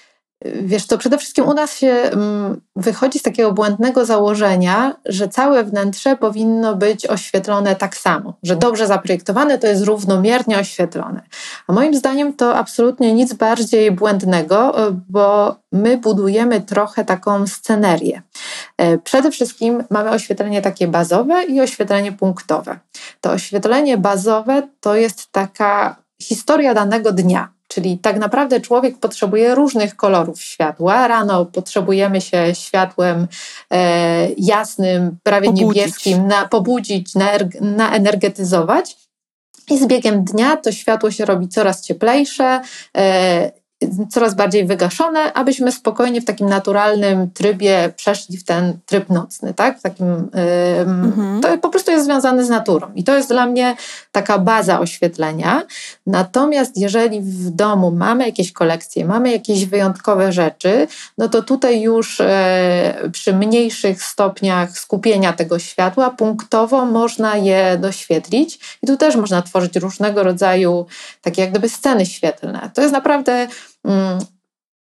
[0.54, 5.64] Wiesz, to przede wszystkim u nas się mm, wychodzi z takiego błędnego założenia, że całe
[5.64, 11.20] wnętrze powinno być oświetlone tak samo, że dobrze zaprojektowane to jest równomiernie oświetlone.
[11.66, 18.22] A moim zdaniem to absolutnie nic bardziej błędnego, e, bo my budujemy trochę taką scenerię.
[18.78, 22.78] E, przede wszystkim mamy oświetlenie takie bazowe i oświetlenie punktowe.
[23.20, 27.55] To oświetlenie bazowe to jest taka historia danego dnia.
[27.76, 31.08] Czyli tak naprawdę człowiek potrzebuje różnych kolorów światła.
[31.08, 33.26] Rano potrzebujemy się światłem
[33.70, 35.76] e, jasnym, prawie pobudzić.
[35.76, 37.12] niebieskim, na, pobudzić,
[37.60, 38.96] naenergetyzować.
[39.70, 42.60] I z biegiem dnia to światło się robi coraz cieplejsze,
[42.96, 43.52] e,
[44.10, 49.78] coraz bardziej wygaszone, abyśmy spokojnie w takim naturalnym trybie przeszli w ten tryb nocny, tak?
[49.78, 51.40] W takim, mhm.
[51.40, 53.76] To po prostu jest związane z naturą i to jest dla mnie
[54.12, 55.62] taka baza oświetlenia.
[56.06, 62.20] Natomiast jeżeli w domu mamy jakieś kolekcje, mamy jakieś wyjątkowe rzeczy, no to tutaj już
[62.20, 69.42] e, przy mniejszych stopniach skupienia tego światła punktowo można je doświetlić i tu też można
[69.42, 70.86] tworzyć różnego rodzaju
[71.22, 72.70] takie jak gdyby sceny świetlne.
[72.74, 73.48] To jest naprawdę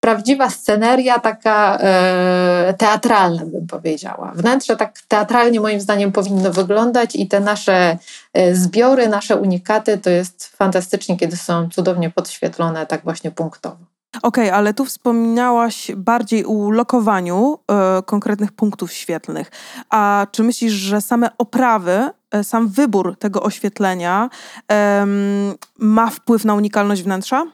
[0.00, 4.32] prawdziwa sceneria, taka e, teatralna, bym powiedziała.
[4.34, 7.98] Wnętrze tak teatralnie, moim zdaniem, powinno wyglądać, i te nasze
[8.32, 13.76] e, zbiory, nasze unikaty to jest fantastycznie, kiedy są cudownie podświetlone, tak właśnie punktowo.
[14.22, 19.50] Okej, okay, ale tu wspominałaś bardziej o lokowaniu e, konkretnych punktów świetlnych.
[19.90, 24.30] A czy myślisz, że same oprawy, e, sam wybór tego oświetlenia
[24.72, 25.06] e,
[25.78, 27.46] ma wpływ na unikalność wnętrza?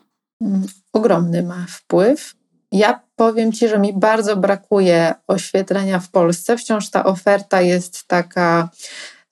[0.93, 2.35] Ogromny ma wpływ.
[2.73, 6.57] Ja powiem Ci, że mi bardzo brakuje oświetlenia w Polsce.
[6.57, 8.69] Wciąż ta oferta jest taka,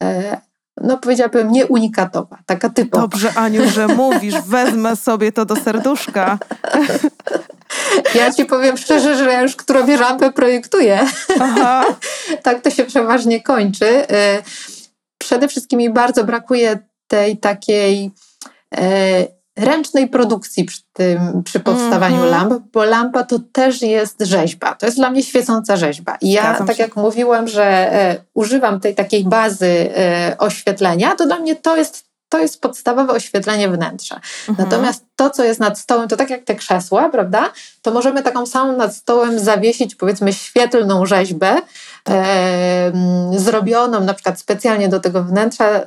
[0.03, 0.41] e,
[0.77, 3.03] no powiedziałabym, nie unikatowa, taka typowa.
[3.03, 6.39] Dobrze, Aniu, że mówisz, wezmę sobie to do serduszka.
[8.15, 11.07] Ja Ci powiem szczerze, że ja już którą rampę projektuję.
[11.41, 11.85] Aha.
[12.43, 14.09] tak to się przeważnie kończy.
[14.11, 14.43] E,
[15.19, 18.11] przede wszystkim mi bardzo brakuje tej takiej
[18.75, 22.31] e, ręcznej produkcji przy, tym, przy powstawaniu mm -hmm.
[22.31, 24.75] lamp, bo lampa to też jest rzeźba.
[24.75, 26.17] To jest dla mnie świecąca rzeźba.
[26.21, 26.83] I ja, Zgadzam tak się.
[26.83, 32.13] jak mówiłam, że e, używam tej takiej bazy e, oświetlenia, to dla mnie to jest
[32.33, 34.21] to jest podstawowe oświetlenie wnętrza.
[34.49, 34.69] Mhm.
[34.69, 37.53] Natomiast to, co jest nad stołem, to tak jak te krzesła, prawda?
[37.83, 41.57] To możemy taką samą nad stołem zawiesić, powiedzmy, świetlną rzeźbę,
[42.09, 42.93] e,
[43.37, 45.85] zrobioną na przykład specjalnie do tego wnętrza,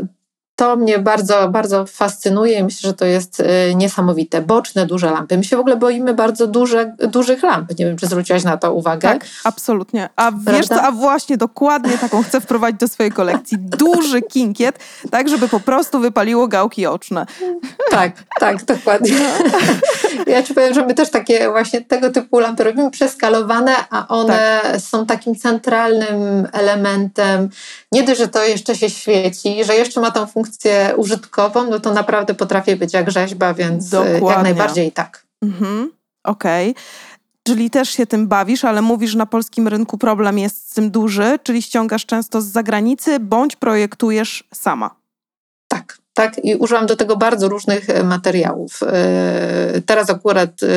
[0.55, 4.41] to mnie bardzo, bardzo fascynuje i myślę, że to jest y, niesamowite.
[4.41, 5.37] Boczne, duże lampy.
[5.37, 7.79] My się w ogóle boimy bardzo duże, dużych lamp.
[7.79, 9.09] Nie wiem, czy zwróciłaś na to uwagę.
[9.09, 10.09] Tak, absolutnie.
[10.15, 13.57] A wiesz co, a właśnie dokładnie taką chcę wprowadzić do swojej kolekcji.
[13.59, 14.79] Duży kinkiet,
[15.11, 17.25] tak żeby po prostu wypaliło gałki oczne.
[17.91, 19.15] Tak, tak, dokładnie.
[20.27, 24.59] Ja ci powiem, że my też takie właśnie tego typu lampy robimy przeskalowane, a one
[24.63, 24.81] tak.
[24.81, 27.49] są takim centralnym elementem.
[27.91, 31.79] Nie dość, że to jeszcze się świeci, że jeszcze ma tą funkcję funkcję użytkową, no
[31.79, 34.29] to naprawdę potrafi być jak rzeźba, więc y, Dokładnie.
[34.29, 35.25] jak najbardziej tak.
[35.41, 35.91] Mhm.
[36.23, 36.71] Okej.
[36.71, 36.83] Okay.
[37.43, 40.91] Czyli też się tym bawisz, ale mówisz, że na polskim rynku problem jest z tym
[40.91, 44.95] duży, czyli ściągasz często z zagranicy bądź projektujesz sama.
[45.67, 46.45] Tak, tak.
[46.45, 48.79] I używam do tego bardzo różnych e, materiałów.
[48.83, 50.67] E, teraz akurat e,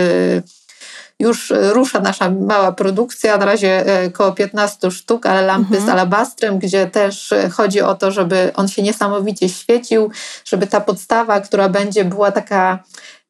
[1.21, 5.87] już rusza nasza mała produkcja, na razie około 15 sztuk, ale lampy mhm.
[5.87, 10.11] z alabastrem, gdzie też chodzi o to, żeby on się niesamowicie świecił,
[10.45, 12.79] żeby ta podstawa, która będzie była taka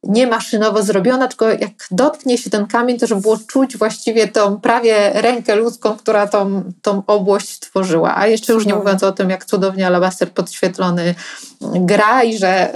[0.03, 4.61] nie maszynowo zrobiona, tylko jak dotknie się ten kamień, to żeby było czuć właściwie tą
[4.61, 8.17] prawie rękę ludzką, która tą, tą obłość tworzyła.
[8.17, 11.15] A jeszcze już nie mówiąc o tym, jak cudownie alabaster podświetlony
[11.61, 12.73] gra i że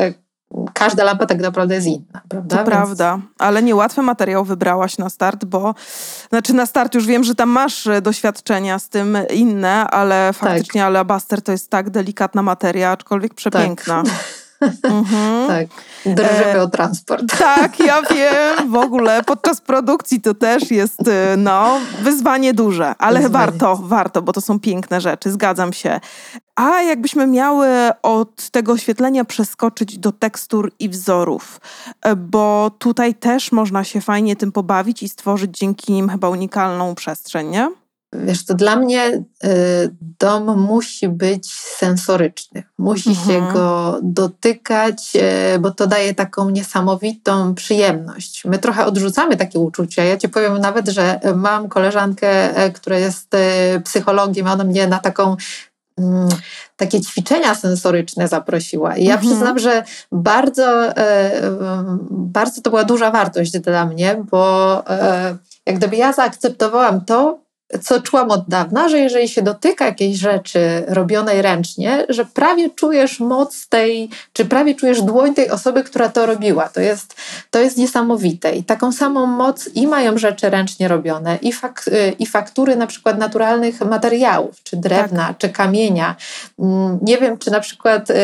[0.72, 2.56] każda lampa tak naprawdę jest inna, prawda?
[2.56, 2.68] To Więc...
[2.68, 5.74] prawda, ale niełatwy materiał wybrałaś na start, bo
[6.28, 10.36] znaczy na start już wiem, że tam masz e, doświadczenia z tym inne, ale tak.
[10.36, 10.86] faktycznie tak.
[10.86, 14.02] alabaster to jest tak delikatna materia, aczkolwiek przepiękna.
[14.02, 14.12] Tak.
[14.82, 15.48] Mhm.
[15.52, 15.66] Tak,
[16.06, 17.38] drżymy e, o transport.
[17.38, 23.20] Tak, ja wiem, w ogóle podczas produkcji to też jest e, no, wyzwanie duże, ale
[23.20, 23.46] wyzwanie.
[23.46, 26.00] warto, warto, bo to są piękne rzeczy, zgadzam się.
[26.56, 27.68] A jakbyśmy miały
[28.02, 31.60] od tego oświetlenia przeskoczyć do tekstur i wzorów,
[32.02, 36.94] e, bo tutaj też można się fajnie tym pobawić i stworzyć dzięki nim chyba unikalną
[36.94, 37.81] przestrzeń, nie?
[38.12, 42.62] Wiesz, to dla mnie y, dom musi być sensoryczny.
[42.78, 43.28] Musi mhm.
[43.28, 45.12] się go dotykać,
[45.54, 48.44] y, bo to daje taką niesamowitą przyjemność.
[48.44, 50.04] My trochę odrzucamy takie uczucia.
[50.04, 54.98] Ja ci powiem nawet, że mam koleżankę, e, która jest e, psychologiem, ona mnie na
[54.98, 55.36] taką
[55.98, 56.28] mm,
[56.76, 58.96] takie ćwiczenia sensoryczne zaprosiła.
[58.96, 59.30] I ja mhm.
[59.30, 61.32] przyznam, że bardzo, e,
[62.10, 64.84] bardzo to była duża wartość dla mnie, bo
[65.66, 67.42] jak gdyby ja zaakceptowałam to,
[67.80, 73.20] co czułam od dawna, że jeżeli się dotyka jakiejś rzeczy robionej ręcznie, że prawie czujesz
[73.20, 76.68] moc tej, czy prawie czujesz dłoń tej osoby, która to robiła.
[76.68, 77.14] To jest,
[77.50, 78.56] to jest niesamowite.
[78.56, 81.84] I taką samą moc i mają rzeczy ręcznie robione, i, fak,
[82.18, 85.38] i faktury na przykład naturalnych materiałów, czy drewna, tak.
[85.38, 86.16] czy kamienia.
[86.58, 88.14] Mm, nie wiem, czy na przykład y,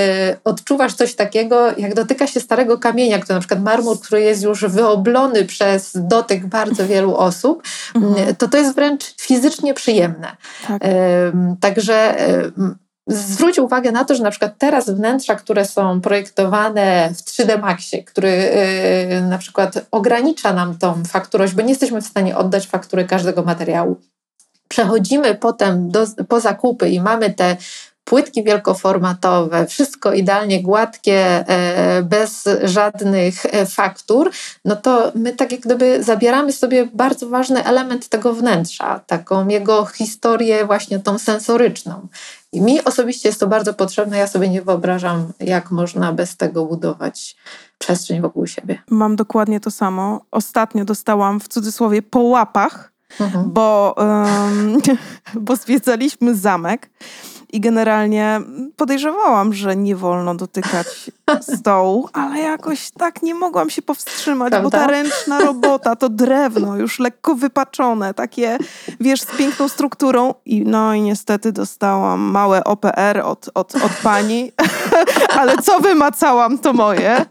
[0.44, 4.64] odczuwasz coś takiego, jak dotyka się starego kamienia, który na przykład marmur, który jest już
[4.64, 7.62] wyoblony przez dotyk bardzo wielu osób,
[7.94, 8.37] mhm.
[8.37, 10.37] to to jest wręcz fizyczne fizycznie przyjemne.
[10.68, 10.83] Tak.
[11.61, 12.14] Także
[13.09, 18.05] zwróć uwagę na to, że na przykład teraz wnętrza, które są projektowane w 3D Maxie,
[18.05, 23.05] który y, na przykład ogranicza nam tą fakturość, bo nie jesteśmy w stanie oddać faktury
[23.05, 23.96] każdego materiału.
[24.68, 27.57] Przechodzimy potem do, po zakupy i mamy te
[28.08, 34.30] płytki wielkoformatowe, wszystko idealnie gładkie, e, bez żadnych e, faktur,
[34.64, 39.86] no to my tak jak gdyby zabieramy sobie bardzo ważny element tego wnętrza, taką jego
[39.86, 42.08] historię właśnie tą sensoryczną.
[42.52, 44.18] I mi osobiście jest to bardzo potrzebne.
[44.18, 47.36] Ja sobie nie wyobrażam, jak można bez tego budować
[47.78, 48.82] przestrzeń wokół siebie.
[48.90, 50.20] Mam dokładnie to samo.
[50.30, 53.50] Ostatnio dostałam w cudzysłowie po łapach, mhm.
[53.50, 54.78] bo, um,
[55.46, 56.90] bo zwiedzaliśmy zamek
[57.52, 58.40] i generalnie
[58.76, 60.87] podejrzewałam, że nie wolno dotykać
[61.58, 64.64] stołu, ale jakoś tak nie mogłam się powstrzymać, Prawda?
[64.64, 68.58] bo ta ręczna robota, to drewno już lekko wypaczone, takie,
[69.00, 74.52] wiesz, z piękną strukturą i no i niestety dostałam małe OPR od, od, od pani,
[75.38, 77.26] ale co wymacałam, to moje.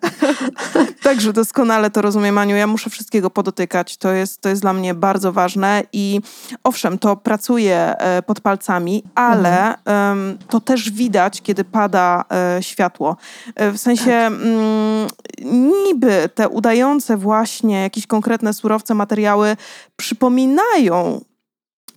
[1.08, 2.56] Także doskonale to rozumiem, Aniu.
[2.56, 3.98] Ja muszę wszystkiego podotykać.
[3.98, 6.22] To jest, to jest dla mnie bardzo ważne i
[6.64, 10.38] owszem, to pracuje pod palcami, ale mhm.
[10.50, 13.18] to też widać, kiedy pada e, światło.
[13.56, 14.34] E, w sensie tak.
[14.34, 15.08] mm,
[15.86, 19.58] niby te udające właśnie jakieś konkretne surowce, materiały
[19.96, 21.22] przypominają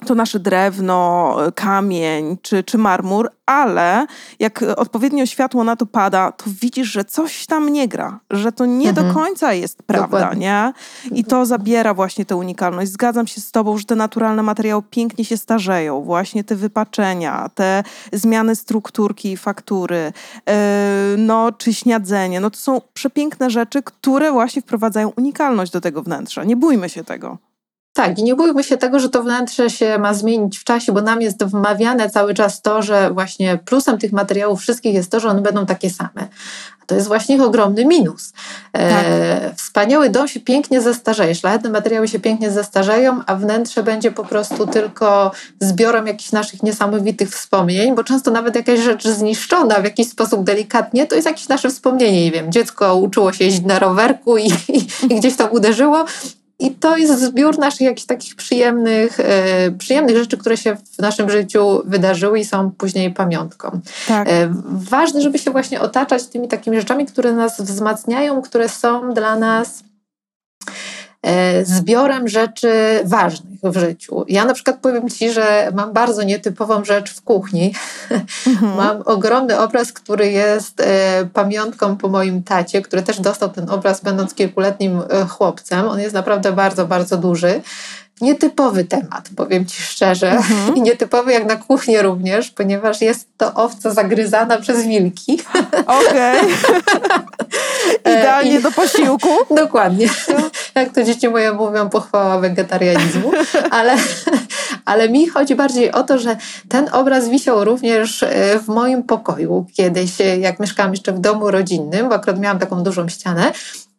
[0.07, 4.07] to nasze drewno, kamień czy, czy marmur, ale
[4.39, 8.67] jak odpowiednio światło na to pada, to widzisz, że coś tam nie gra, że to
[8.67, 9.09] nie mhm.
[9.09, 10.41] do końca jest prawda, Dokładnie.
[10.47, 10.73] nie?
[11.19, 12.93] I to zabiera właśnie tę unikalność.
[12.93, 16.03] Zgadzam się z tobą, że te naturalne materiały pięknie się starzeją.
[16.03, 17.83] Właśnie te wypaczenia, te
[18.13, 20.13] zmiany strukturki i faktury,
[20.47, 20.53] yy,
[21.19, 26.45] no czy śniadzenie, no to są przepiękne rzeczy, które właśnie wprowadzają unikalność do tego wnętrza.
[26.45, 27.50] Nie bójmy się tego.
[27.93, 31.03] Tak, i nie bójmy się tego, że to wnętrze się ma zmienić w czasie, bo
[31.03, 35.29] nam jest wmawiane cały czas to, że właśnie plusem tych materiałów wszystkich jest to, że
[35.29, 36.29] one będą takie same.
[36.83, 38.33] A to jest właśnie ich ogromny minus.
[38.73, 39.05] E, tak.
[39.09, 44.25] E, wspaniały dom się pięknie zestarzeje, szlachetne materiały się pięknie zestarzeją, a wnętrze będzie po
[44.25, 50.09] prostu tylko zbiorem jakichś naszych niesamowitych wspomnień, bo często nawet jakaś rzecz zniszczona w jakiś
[50.09, 52.25] sposób delikatnie, to jest jakieś nasze wspomnienie.
[52.25, 56.05] Nie wiem, dziecko uczyło się jeździć na rowerku i, i, i gdzieś tam uderzyło
[56.61, 61.31] i to jest zbiór naszych jakichś takich przyjemnych, e, przyjemnych rzeczy, które się w naszym
[61.31, 63.81] życiu wydarzyły i są później pamiątką.
[64.09, 64.29] Tak.
[64.29, 69.37] E, ważne, żeby się właśnie otaczać tymi takimi rzeczami, które nas wzmacniają, które są dla
[69.37, 69.83] nas
[71.63, 74.25] zbiorem rzeczy ważnych w życiu.
[74.29, 77.75] Ja na przykład powiem Ci, że mam bardzo nietypową rzecz w kuchni.
[78.47, 78.77] Mhm.
[78.83, 84.01] mam ogromny obraz, który jest e, pamiątką po moim tacie, który też dostał ten obraz
[84.01, 85.89] będąc kilkuletnim e, chłopcem.
[85.89, 87.61] On jest naprawdę bardzo, bardzo duży
[88.21, 90.31] nietypowy temat, powiem Ci szczerze.
[90.31, 90.75] Mhm.
[90.77, 95.39] I nietypowy jak na kuchnię również, ponieważ jest to owca zagryzana przez wilki.
[96.01, 96.41] Okej.
[96.41, 96.53] Okay.
[98.19, 98.63] Idealnie I...
[98.63, 99.29] do posiłku.
[99.51, 100.09] Dokładnie.
[100.75, 103.33] Jak to dzieci moje mówią, pochwała wegetarianizmu.
[103.71, 103.97] Ale,
[104.85, 106.37] ale mi chodzi bardziej o to, że
[106.69, 111.51] ten obraz wisiał również e, w moim pokoju kiedyś, e, jak mieszkałam jeszcze w domu
[111.51, 113.53] rodzinnym, bo akurat miałam taką dużą ścianę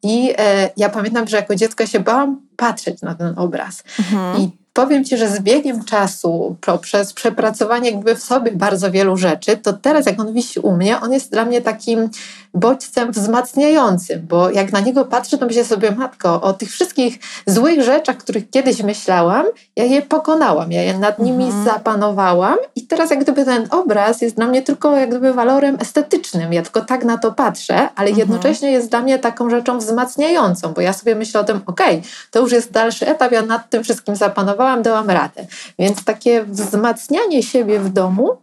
[0.03, 3.83] i e, ja pamiętam, że jako dziecko się bałam patrzeć na ten obraz.
[3.99, 4.41] Mhm.
[4.41, 9.57] I powiem Ci, że z biegiem czasu, poprzez przepracowanie jakby w sobie bardzo wielu rzeczy,
[9.57, 12.09] to teraz jak on wisi u mnie, on jest dla mnie takim
[12.53, 17.83] bodźcem wzmacniającym, bo jak na niego patrzę, to myślę sobie, matko, o tych wszystkich złych
[17.83, 21.65] rzeczach, których kiedyś myślałam, ja je pokonałam, ja je nad nimi mhm.
[21.65, 26.53] zapanowałam i teraz jak gdyby ten obraz jest dla mnie tylko jak gdyby walorem estetycznym,
[26.53, 28.17] ja tylko tak na to patrzę, ale mhm.
[28.17, 32.09] jednocześnie jest dla mnie taką rzeczą wzmacniającą, bo ja sobie myślę o tym, okej, okay,
[32.31, 35.45] to już jest dalszy etap, ja nad tym wszystkim zapanowałam, dałam radę.
[35.79, 38.37] Więc takie wzmacnianie siebie w domu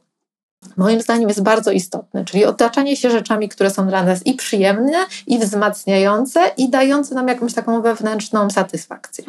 [0.77, 4.99] moim zdaniem jest bardzo istotne, czyli otaczanie się rzeczami, które są dla nas i przyjemne,
[5.27, 9.25] i wzmacniające, i dające nam jakąś taką wewnętrzną satysfakcję.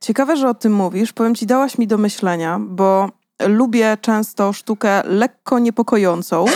[0.00, 1.12] Ciekawe, że o tym mówisz.
[1.12, 3.08] Powiem ci, dałaś mi do myślenia, bo
[3.46, 6.44] lubię często sztukę lekko niepokojącą.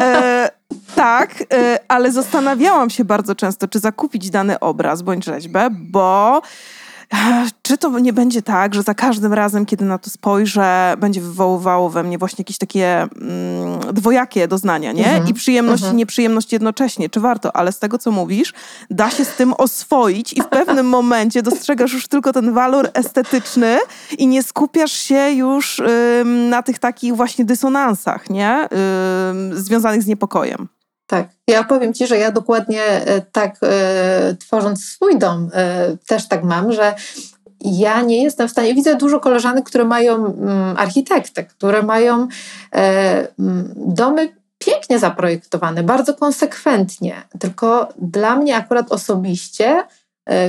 [0.00, 0.50] E,
[0.94, 6.42] tak, e, ale zastanawiałam się bardzo często, czy zakupić dany obraz bądź rzeźbę, bo
[7.62, 11.90] czy to nie będzie tak, że za każdym razem, kiedy na to spojrzę, będzie wywoływało
[11.90, 15.06] we mnie właśnie jakieś takie mm, dwojakie doznania, nie?
[15.06, 15.28] Mhm.
[15.28, 15.94] I przyjemność mhm.
[15.94, 17.10] i nieprzyjemność jednocześnie.
[17.10, 17.56] Czy warto?
[17.56, 18.52] Ale z tego, co mówisz,
[18.90, 23.78] da się z tym oswoić i w pewnym momencie dostrzegasz już tylko ten walor estetyczny
[24.18, 25.78] i nie skupiasz się już
[26.20, 28.68] ym, na tych takich właśnie dysonansach, nie?
[29.30, 30.68] Ym, związanych z niepokojem.
[31.06, 31.28] Tak.
[31.48, 36.44] Ja powiem Ci, że ja dokładnie e, tak e, tworząc swój dom e, też tak
[36.44, 36.94] mam, że
[37.60, 38.74] ja nie jestem w stanie.
[38.74, 42.28] Widzę dużo koleżanek, które mają mm, architektek, które mają
[42.72, 47.22] mm, domy pięknie zaprojektowane, bardzo konsekwentnie.
[47.38, 49.82] Tylko dla mnie akurat osobiście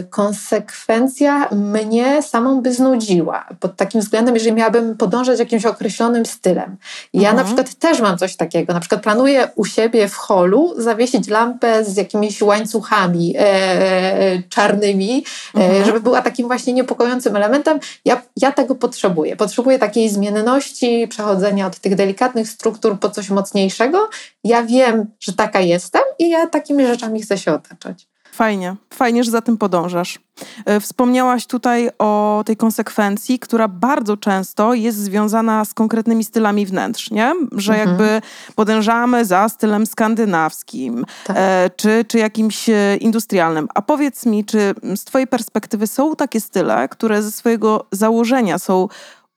[0.10, 3.46] konsekwencja mnie samą by znudziła.
[3.60, 6.78] Pod takim względem, jeżeli miałabym podążać jakimś określonym stylem.
[7.14, 7.38] Ja mhm.
[7.38, 8.74] na przykład też mam coś takiego.
[8.74, 15.26] Na przykład planuję u siebie w holu zawiesić lampę z jakimiś łańcuchami e, e czarnymi,
[15.56, 15.82] e, mhm.
[15.82, 17.80] e, żeby była takim właśnie niepokojącym elementem.
[18.06, 19.36] Ja, ja tego potrzebuję.
[19.36, 24.10] Potrzebuję takiej zmienności, przechodzenia od tych delikatnych struktur po coś mocniejszego.
[24.44, 28.15] Ja wiem, że taka jestem i ja takimi rzeczami chcę się otaczać.
[28.36, 30.20] Fajnie, fajnie, że za tym podążasz.
[30.66, 37.12] E, wspomniałaś tutaj o tej konsekwencji, która bardzo często jest związana z konkretnymi stylami wnętrz,
[37.12, 37.34] nie?
[37.52, 37.90] Że mhm.
[37.90, 38.22] jakby
[38.56, 41.38] podążamy za stylem skandynawskim tak.
[41.40, 43.68] e, czy, czy jakimś e, industrialnym.
[43.76, 48.88] A powiedz mi, czy z Twojej perspektywy są takie style, które ze swojego założenia są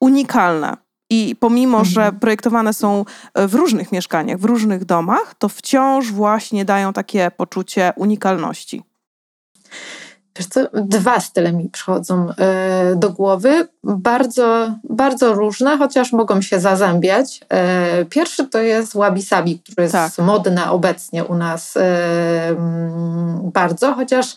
[0.00, 0.76] unikalne?
[1.11, 1.94] I pomimo, mhm.
[1.94, 7.92] że projektowane są w różnych mieszkaniach, w różnych domach, to wciąż właśnie dają takie poczucie
[7.96, 8.88] unikalności.
[10.38, 16.61] Wiesz co, dwa style mi przychodzą e, do głowy, bardzo, bardzo różne, chociaż mogą się
[16.61, 17.40] zazębiać.
[17.48, 20.18] E, pierwszy to jest wabi sabi, który jest tak.
[20.18, 22.57] modny obecnie u nas e,
[23.42, 24.37] bardzo, chociaż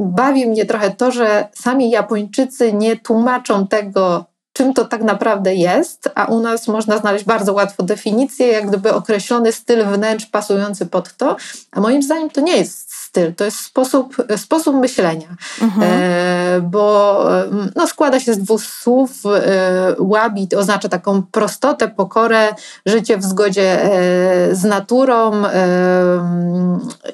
[0.00, 6.10] bawi mnie trochę to, że sami Japończycy nie tłumaczą tego, czym to tak naprawdę jest,
[6.14, 11.16] a u nas można znaleźć bardzo łatwo definicję, jak gdyby określony styl wnętrz pasujący pod
[11.16, 11.36] to,
[11.72, 15.28] a moim zdaniem to nie jest styl, to jest sposób, sposób myślenia,
[15.62, 15.92] mhm.
[15.92, 17.24] e, bo
[17.76, 19.10] no, składa się z dwóch słów.
[19.26, 22.48] E, łabit oznacza taką prostotę, pokorę,
[22.86, 25.60] życie w zgodzie e, z naturą, e,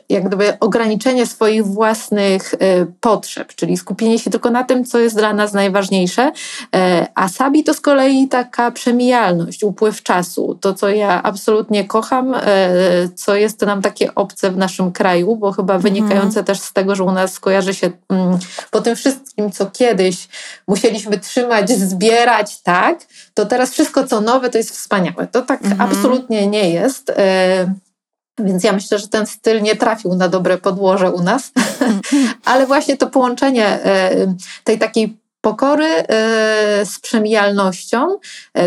[0.08, 5.16] jak gdyby ograniczenie swoich własnych e, potrzeb, czyli skupienie się tylko na tym, co jest
[5.16, 6.32] dla nas najważniejsze.
[6.74, 12.34] E, a sabi to z kolei taka przemijalność, upływ czasu, to co ja absolutnie kocham,
[13.14, 15.85] co jest nam takie obce w naszym kraju, bo chyba mhm.
[15.86, 18.38] Wynikające też z tego, że u nas kojarzy się mm,
[18.70, 20.28] po tym wszystkim, co kiedyś
[20.68, 25.26] musieliśmy trzymać, zbierać, tak, to teraz wszystko, co nowe, to jest wspaniałe.
[25.26, 25.80] To tak mhm.
[25.80, 27.10] absolutnie nie jest.
[27.10, 27.74] E,
[28.38, 31.52] więc ja myślę, że ten styl nie trafił na dobre podłoże u nas,
[32.50, 34.34] ale właśnie to połączenie e,
[34.64, 36.06] tej takiej pokory e,
[36.86, 38.18] z przemijalnością,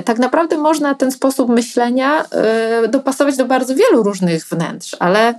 [0.05, 2.25] tak naprawdę można ten sposób myślenia
[2.89, 5.35] dopasować do bardzo wielu różnych wnętrz, ale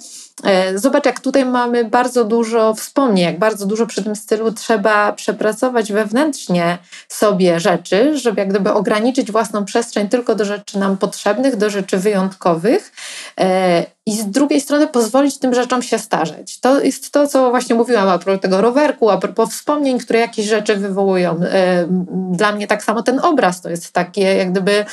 [0.74, 5.92] zobacz, jak tutaj mamy bardzo dużo wspomnień, jak bardzo dużo przy tym stylu trzeba przepracować
[5.92, 6.78] wewnętrznie
[7.08, 11.98] sobie rzeczy, żeby jak gdyby ograniczyć własną przestrzeń tylko do rzeczy nam potrzebnych, do rzeczy
[11.98, 12.92] wyjątkowych.
[13.40, 16.60] E, i z drugiej strony pozwolić tym rzeczom się starzeć.
[16.60, 20.46] To jest to, co właśnie mówiłam a propos tego rowerku, a propos wspomnień, które jakieś
[20.46, 21.40] rzeczy wywołują.
[21.42, 21.86] E,
[22.32, 24.84] dla mnie tak samo ten obraz to jest takie jak gdyby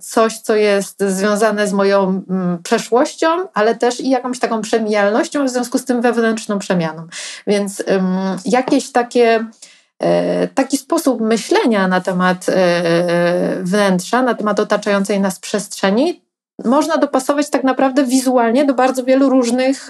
[0.00, 2.22] coś, co jest związane z moją
[2.62, 7.06] przeszłością, ale też i jakąś taką przemijalnością, w związku z tym wewnętrzną przemianą.
[7.46, 7.82] Więc
[8.44, 9.46] jakieś takie
[9.98, 12.82] e, taki sposób myślenia na temat e,
[13.62, 16.25] wnętrza, na temat otaczającej nas przestrzeni,
[16.64, 19.88] można dopasować tak naprawdę wizualnie do bardzo wielu różnych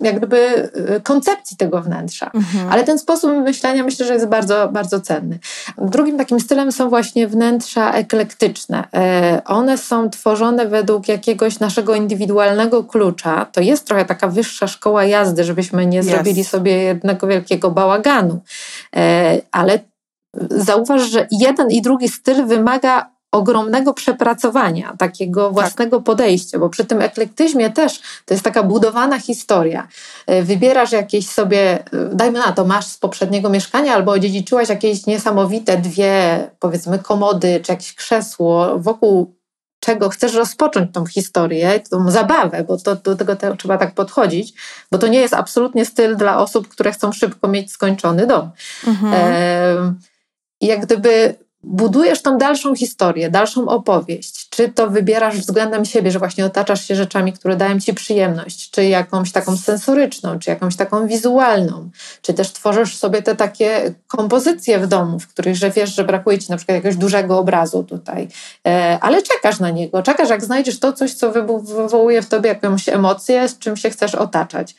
[0.00, 2.30] jak gdyby y, koncepcji tego wnętrza.
[2.34, 2.72] Mhm.
[2.72, 5.38] Ale ten sposób myślenia myślę, że jest bardzo, bardzo cenny.
[5.78, 8.84] Drugim takim stylem są właśnie wnętrza eklektyczne.
[8.94, 13.46] E, one są tworzone według jakiegoś naszego indywidualnego klucza.
[13.52, 16.06] To jest trochę taka wyższa szkoła jazdy, żebyśmy nie yes.
[16.06, 18.40] zrobili sobie jednego wielkiego bałaganu.
[19.52, 19.78] Ale
[20.50, 25.52] zauważ, że jeden i drugi styl wymaga ogromnego przepracowania, takiego tak.
[25.52, 26.06] własnego tak.
[26.06, 29.88] podejścia, bo przy tym eklektyzmie też to jest taka budowana historia.
[30.26, 35.06] E, wybierasz jakieś sobie, e, dajmy na to, masz z poprzedniego mieszkania albo odziedziczyłaś jakieś
[35.06, 39.34] niesamowite dwie, powiedzmy, komody czy jakieś krzesło, wokół
[39.80, 44.54] czego chcesz rozpocząć tą historię, tą zabawę, bo to, do tego te, trzeba tak podchodzić,
[44.92, 48.50] bo to nie jest absolutnie styl dla osób, które chcą szybko mieć skończony dom.
[48.86, 49.12] Mhm.
[49.14, 49.94] E,
[50.60, 56.44] jak gdyby budujesz tą dalszą historię, dalszą opowieść, czy to wybierasz względem siebie, że właśnie
[56.44, 61.90] otaczasz się rzeczami, które dają ci przyjemność, czy jakąś taką sensoryczną, czy jakąś taką wizualną,
[62.22, 66.38] czy też tworzysz sobie te takie kompozycje w domu, w których że wiesz, że brakuje
[66.38, 68.28] ci na przykład jakiegoś dużego obrazu tutaj,
[68.66, 72.88] e, ale czekasz na niego, czekasz jak znajdziesz to coś, co wywołuje w tobie jakąś
[72.88, 74.74] emocję, z czym się chcesz otaczać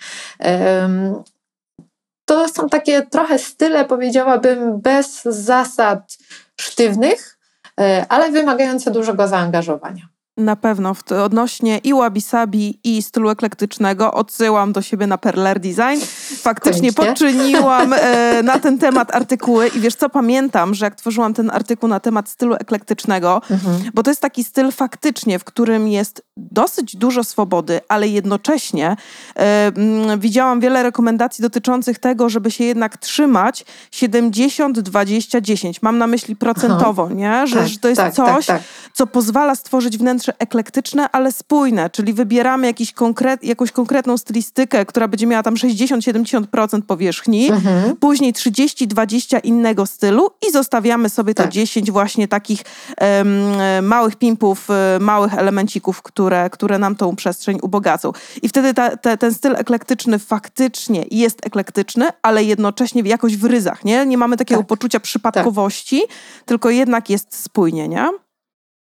[2.26, 6.18] to są takie trochę style, powiedziałabym, bez zasad
[6.62, 7.38] sztywnych,
[7.80, 10.08] e, ale wymagające dużego zaangażowania.
[10.38, 10.96] Na pewno.
[11.24, 16.06] Odnośnie i wabi-sabi, i stylu eklektycznego odsyłam do siebie na Perler Design.
[16.42, 17.06] Faktycznie Koniecznie.
[17.06, 21.90] podczyniłam e, na ten temat artykuły i wiesz co, pamiętam, że jak tworzyłam ten artykuł
[21.90, 23.92] na temat stylu eklektycznego, mhm.
[23.94, 28.96] bo to jest taki styl faktycznie, w którym jest dosyć dużo swobody, ale jednocześnie
[29.36, 29.72] e,
[30.18, 35.82] widziałam wiele rekomendacji dotyczących tego, żeby się jednak trzymać 70, 20, 10.
[35.82, 37.14] Mam na myśli procentowo, Aha.
[37.16, 37.48] nie?
[37.48, 38.62] Że, tak, że to jest tak, tak coś, tak,
[38.94, 45.08] co pozwala stworzyć wnętrze eklektyczne, ale spójne, czyli wybieramy jakiś konkret, jakąś konkretną stylistykę, która
[45.08, 47.96] będzie miała tam 60-70% powierzchni, mhm.
[47.96, 51.46] później 30-20% innego stylu i zostawiamy sobie tak.
[51.46, 52.62] te 10 właśnie takich
[53.02, 58.12] um, małych pimpów, e, małych elemencików, które, które nam tą przestrzeń ubogacą.
[58.42, 63.86] I wtedy ta, te, ten styl eklektyczny faktycznie jest eklektyczny, ale jednocześnie jakoś w ryzach,
[63.86, 64.06] nie?
[64.06, 64.68] Nie mamy takiego tak.
[64.68, 66.46] poczucia przypadkowości, tak.
[66.46, 68.10] tylko jednak jest spójnie, nie?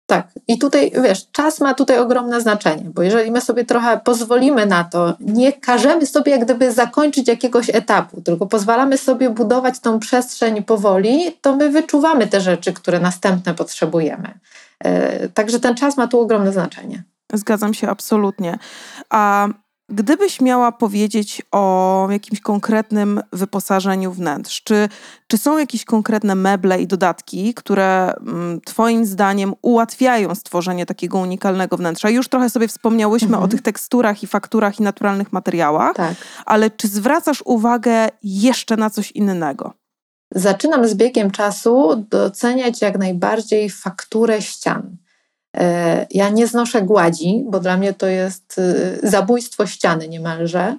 [0.06, 4.66] Tak, i tutaj wiesz, czas ma tutaj ogromne znaczenie, bo jeżeli my sobie trochę pozwolimy
[4.66, 9.98] na to, nie każemy sobie jak gdyby zakończyć jakiegoś etapu, tylko pozwalamy sobie budować tą
[9.98, 14.38] przestrzeń powoli, to my wyczuwamy te rzeczy, które następne potrzebujemy.
[14.84, 17.02] Yy, także ten czas ma tu ogromne znaczenie.
[17.34, 18.58] Zgadzam się absolutnie.
[19.10, 19.48] A
[19.88, 24.88] Gdybyś miała powiedzieć o jakimś konkretnym wyposażeniu wnętrz, czy,
[25.26, 31.76] czy są jakieś konkretne meble i dodatki, które mm, Twoim zdaniem ułatwiają stworzenie takiego unikalnego
[31.76, 32.10] wnętrza?
[32.10, 33.44] Już trochę sobie wspomniałyśmy mhm.
[33.44, 36.14] o tych teksturach i fakturach i naturalnych materiałach, tak.
[36.46, 39.72] ale czy zwracasz uwagę jeszcze na coś innego?
[40.34, 44.96] Zaczynam z biegiem czasu doceniać jak najbardziej fakturę ścian.
[46.10, 48.60] Ja nie znoszę gładzi, bo dla mnie to jest
[49.02, 50.76] zabójstwo ściany niemalże.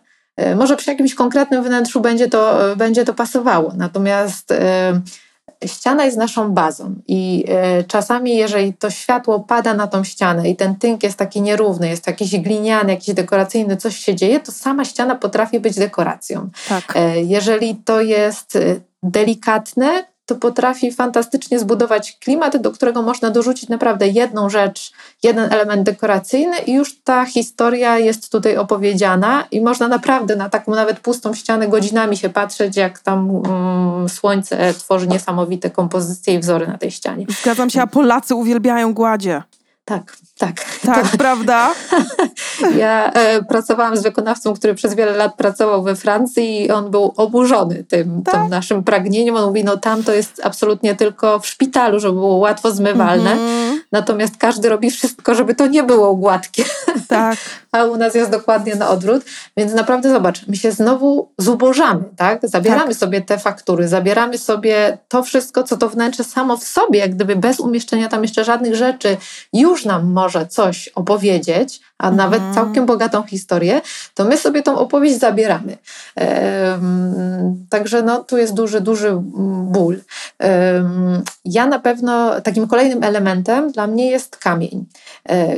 [0.55, 4.53] Może przy jakimś konkretnym wnętrzu będzie to, będzie to pasowało, natomiast
[5.65, 10.55] ściana jest naszą bazą i e, czasami, jeżeli to światło pada na tą ścianę i
[10.55, 14.85] ten tynk jest taki nierówny, jest jakiś gliniany, jakiś dekoracyjny, coś się dzieje, to sama
[14.85, 16.49] ściana potrafi być dekoracją.
[16.69, 16.93] Tak.
[16.95, 18.59] E, jeżeli to jest e,
[19.03, 24.91] delikatne, to potrafi fantastycznie zbudować klimat, do którego można dorzucić naprawdę jedną rzecz,
[25.23, 30.75] jeden element dekoracyjny i już ta historia jest tutaj opowiedziana i można naprawdę na taką
[30.75, 36.67] nawet pustą ścianę godzinami się patrzeć, jak tam mm, słońce tworzy niesamowite kompozycje i wzory
[36.67, 37.25] na tej ścianie.
[37.41, 39.43] Zgadzam się, a Polacy uwielbiają gładzie.
[39.85, 40.65] Tak, tak.
[40.85, 41.17] Tak, to...
[41.23, 41.71] prawda?
[42.77, 47.13] Ja e, pracowałam z wykonawcą, który przez wiele lat pracował we Francji i on był
[47.17, 48.33] oburzony tym, tak?
[48.33, 49.35] tym naszym pragnieniem.
[49.35, 53.35] On mówi, no tam to jest absolutnie tylko w szpitalu, żeby było łatwo zmywalne.
[53.35, 53.74] Mm-hmm.
[53.91, 56.63] Natomiast każdy robi wszystko, żeby to nie było gładkie.
[57.07, 57.37] Tak.
[57.71, 59.23] A u nas jest dokładnie na odwrót.
[59.57, 62.39] Więc naprawdę zobacz, my się znowu zubożamy, tak?
[62.43, 62.95] Zabieramy tak.
[62.95, 67.35] sobie te faktury, zabieramy sobie to wszystko, co to wnętrze samo w sobie, jak gdyby
[67.35, 69.17] bez umieszczenia tam jeszcze żadnych rzeczy,
[69.53, 72.17] już nam może coś opowiedzieć, a mhm.
[72.17, 73.81] nawet całkiem bogatą historię,
[74.13, 75.77] to my sobie tą opowieść zabieramy.
[77.69, 79.17] także no, tu jest duży, duży
[79.63, 80.01] ból.
[81.45, 84.85] ja na pewno takim kolejnym elementem dla mnie jest kamień.
[85.29, 85.55] E,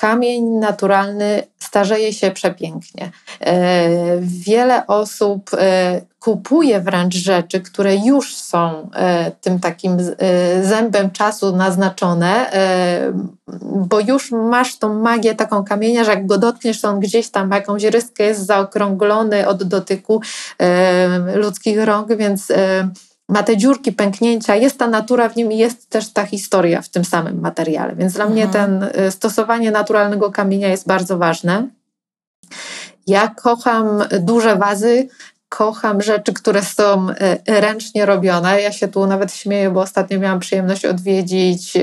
[0.00, 3.10] kamień naturalny starzeje się przepięknie.
[3.40, 3.88] E,
[4.20, 9.96] wiele osób e, kupuje wręcz rzeczy, które już są e, tym takim
[10.62, 12.50] zębem czasu naznaczone,
[13.62, 17.50] bo już masz tą magię taką kamienia, że jak go dotkniesz, to on gdzieś tam
[17.50, 20.20] jakąś ryskę jest zaokrąglony od dotyku
[21.34, 22.52] ludzkich rąk, więc
[23.30, 26.88] ma te dziurki, pęknięcia, jest ta natura w nim i jest też ta historia w
[26.88, 27.96] tym samym materiale.
[27.96, 28.32] Więc dla mhm.
[28.32, 31.68] mnie ten y, stosowanie naturalnego kamienia jest bardzo ważne.
[33.06, 35.08] Ja kocham duże wazy,
[35.50, 38.62] kocham rzeczy, które są e, ręcznie robione.
[38.62, 41.80] Ja się tu nawet śmieję, bo ostatnio miałam przyjemność odwiedzić e,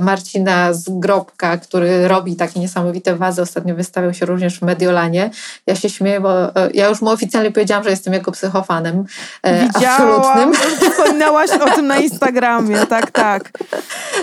[0.00, 3.42] Marcina z Grobka, który robi takie niesamowite wazy.
[3.42, 5.30] Ostatnio wystawiał się również w Mediolanie.
[5.66, 9.04] Ja się śmieję, bo e, ja już mu oficjalnie powiedziałam, że jestem jego psychofanem.
[9.44, 10.54] Widziałam, absolutnym.
[10.90, 13.50] Wspominałaś o tym na Instagramie, tak, tak.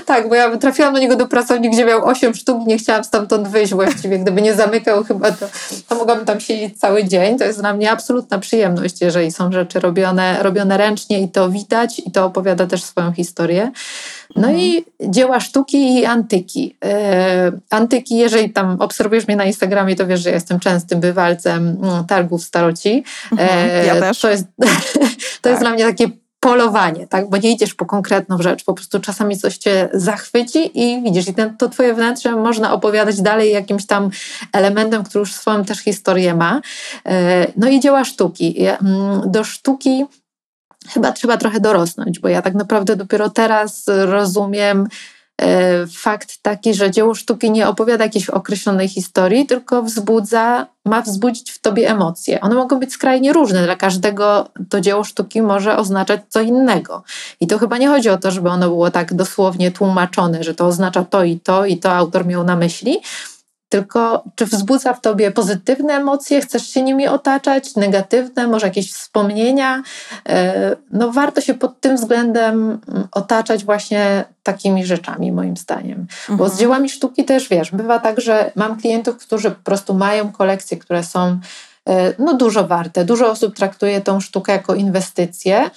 [0.05, 3.03] tak, bo ja trafiłam do niego do pracowni, gdzie miał 8 sztuk i nie chciałam
[3.03, 4.19] stamtąd wyjść właściwie.
[4.19, 5.45] Gdyby nie zamykał chyba, to,
[5.87, 7.37] to mogłabym tam siedzieć cały dzień.
[7.37, 11.49] To jest dla mnie absolutna przyjemność przyjemność, jeżeli są rzeczy robione, robione ręcznie i to
[11.49, 13.71] widać i to opowiada też swoją historię.
[14.35, 14.59] No mhm.
[14.59, 16.75] i dzieła sztuki i antyki.
[16.85, 22.05] E, antyki, jeżeli tam obserwujesz mnie na Instagramie, to wiesz, że jestem częstym bywalcem mm,
[22.05, 23.03] targów staroci.
[23.31, 24.19] Mhm, ja też.
[24.19, 24.67] To jest, to
[25.41, 25.51] tak.
[25.51, 26.09] jest dla mnie takie
[26.39, 27.29] polowanie, tak?
[27.29, 31.33] bo nie idziesz po konkretną rzecz, po prostu czasami coś cię zachwyci i widzisz, i
[31.33, 34.09] ten, to twoje wnętrze można opowiadać dalej jakimś tam
[34.53, 36.61] elementem, który już swoją też historię ma.
[37.05, 38.65] E, no i dzieła sztuki.
[38.67, 40.05] Mm, do sztuki
[40.89, 44.87] chyba trzeba trochę dorosnąć, bo ja tak naprawdę dopiero teraz rozumiem,
[45.97, 51.59] fakt taki, że dzieło sztuki nie opowiada jakiejś określonej historii, tylko wzbudza, ma wzbudzić w
[51.59, 52.41] tobie emocje.
[52.41, 53.63] One mogą być skrajnie różne.
[53.63, 57.03] Dla każdego to dzieło sztuki może oznaczać co innego.
[57.39, 60.65] I to chyba nie chodzi o to, żeby ono było tak dosłownie tłumaczone, że to
[60.67, 62.97] oznacza to i to, i to autor miał na myśli,
[63.69, 69.83] tylko czy wzbudza w tobie pozytywne emocje, chcesz się nimi otaczać, negatywne, może jakieś wspomnienia.
[70.29, 75.99] E, no warto się pod tym względem mm, otaczać właśnie takimi rzeczami, moim zdaniem.
[75.99, 76.37] Mhm.
[76.37, 76.59] Bo z mhm.
[76.59, 81.03] dziełami sztuki też wiesz, bywa tak, że mam klientów, którzy po prostu mają kolekcje, które
[81.03, 81.39] są
[81.89, 83.05] e, no, dużo warte.
[83.05, 85.69] Dużo osób traktuje tą sztukę jako inwestycję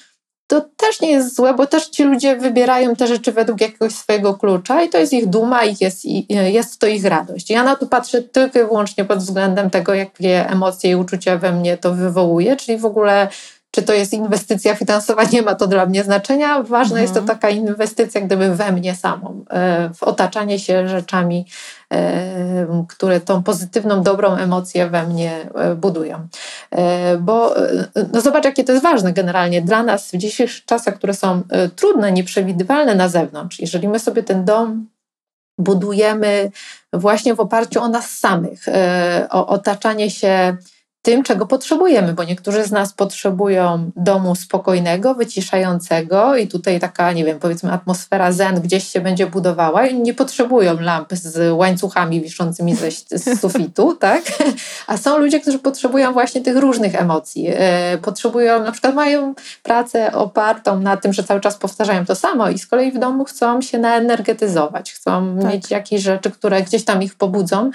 [0.51, 4.34] to też nie jest złe, bo też ci ludzie wybierają te rzeczy według jakiegoś swojego
[4.34, 7.51] klucza i to jest ich duma i jest, jest to ich radość.
[7.51, 11.53] Ja na to patrzę tylko i wyłącznie pod względem tego, jakie emocje i uczucia we
[11.53, 13.28] mnie to wywołuje, czyli w ogóle
[13.70, 16.62] czy to jest inwestycja finansowa, nie ma to dla mnie znaczenia.
[16.62, 17.02] Ważna mhm.
[17.02, 17.38] jest to mhm.
[17.38, 21.46] taka inwestycja, gdyby we mnie samą, e, w otaczanie się rzeczami,
[21.92, 26.28] e, które tą pozytywną, dobrą emocję we mnie e, budują.
[27.20, 27.54] Bo
[28.12, 31.42] no zobacz, jakie to jest ważne generalnie dla nas w dzisiejszych czasach, które są
[31.76, 33.60] trudne, nieprzewidywalne na zewnątrz.
[33.60, 34.86] Jeżeli my sobie ten dom
[35.58, 36.50] budujemy
[36.92, 38.66] właśnie w oparciu o nas samych,
[39.30, 40.56] o otaczanie się
[41.03, 47.24] tym, czego potrzebujemy, bo niektórzy z nas potrzebują domu spokojnego, wyciszającego i tutaj taka, nie
[47.24, 52.74] wiem, powiedzmy atmosfera zen gdzieś się będzie budowała i nie potrzebują lamp z łańcuchami wiszącymi
[52.76, 54.22] ze, z sufitu, tak?
[54.86, 57.46] A są ludzie, którzy potrzebują właśnie tych różnych emocji.
[57.48, 62.51] E, potrzebują, na przykład mają pracę opartą na tym, że cały czas powtarzają to samo
[62.51, 65.53] i z kolei w domu chcą się naenergetyzować, chcą tak.
[65.53, 67.70] mieć jakieś rzeczy, które gdzieś tam ich pobudzą,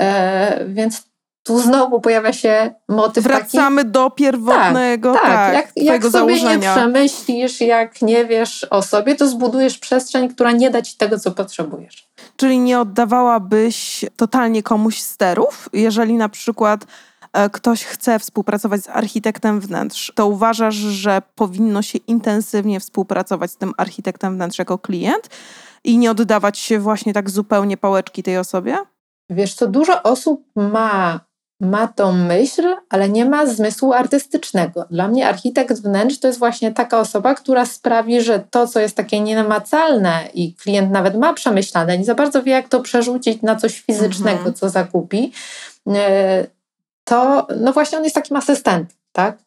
[0.00, 1.07] e, więc
[1.48, 6.10] tu znowu pojawia się motyw Wracamy taki, do pierwotnego, tak, tak, tak jak, jak sobie
[6.10, 6.56] założenia.
[6.56, 11.18] nie przemyślisz, jak nie wiesz o sobie, to zbudujesz przestrzeń, która nie da ci tego,
[11.18, 12.08] co potrzebujesz.
[12.36, 16.84] Czyli nie oddawałabyś totalnie komuś sterów, jeżeli na przykład
[17.32, 23.56] e, ktoś chce współpracować z architektem wnętrz, to uważasz, że powinno się intensywnie współpracować z
[23.56, 25.28] tym architektem wnętrz jako klient
[25.84, 28.76] i nie oddawać się właśnie tak zupełnie pałeczki tej osobie?
[29.30, 31.27] Wiesz co, dużo osób ma
[31.60, 34.86] ma tą myśl, ale nie ma zmysłu artystycznego.
[34.90, 38.96] Dla mnie architekt wnętrz to jest właśnie taka osoba, która sprawi, że to, co jest
[38.96, 43.56] takie nienamacalne i klient nawet ma przemyślane, nie za bardzo wie, jak to przerzucić na
[43.56, 44.54] coś fizycznego, mhm.
[44.54, 45.32] co zakupi,
[45.86, 46.46] e,
[47.04, 49.38] to no właśnie on jest takim asystentem, tak?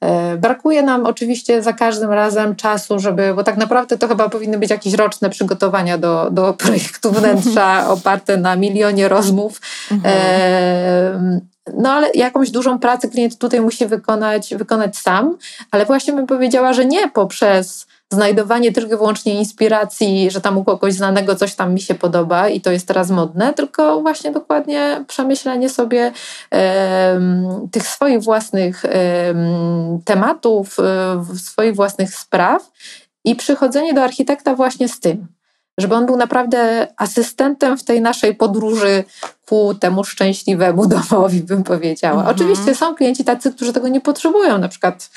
[0.00, 4.58] E, brakuje nam oczywiście za każdym razem czasu, żeby, bo tak naprawdę to chyba powinny
[4.58, 9.60] być jakieś roczne przygotowania do, do projektu wnętrza oparte na milionie rozmów.
[9.90, 10.14] Mhm.
[10.16, 11.40] E,
[11.74, 15.36] no ale jakąś dużą pracę klient tutaj musi wykonać, wykonać sam,
[15.70, 20.64] ale właśnie bym powiedziała, że nie poprzez znajdowanie tylko i wyłącznie inspiracji, że tam u
[20.64, 25.04] kogoś znanego coś tam mi się podoba i to jest teraz modne, tylko właśnie dokładnie
[25.08, 26.12] przemyślenie sobie
[27.72, 28.82] tych swoich własnych
[30.04, 30.76] tematów,
[31.36, 32.70] swoich własnych spraw
[33.24, 35.35] i przychodzenie do architekta właśnie z tym
[35.78, 39.04] żeby on był naprawdę asystentem w tej naszej podróży
[39.46, 42.18] ku temu szczęśliwemu domowi, bym powiedziała.
[42.18, 42.36] Mhm.
[42.36, 44.58] Oczywiście są klienci tacy, którzy tego nie potrzebują.
[44.58, 45.10] Na przykład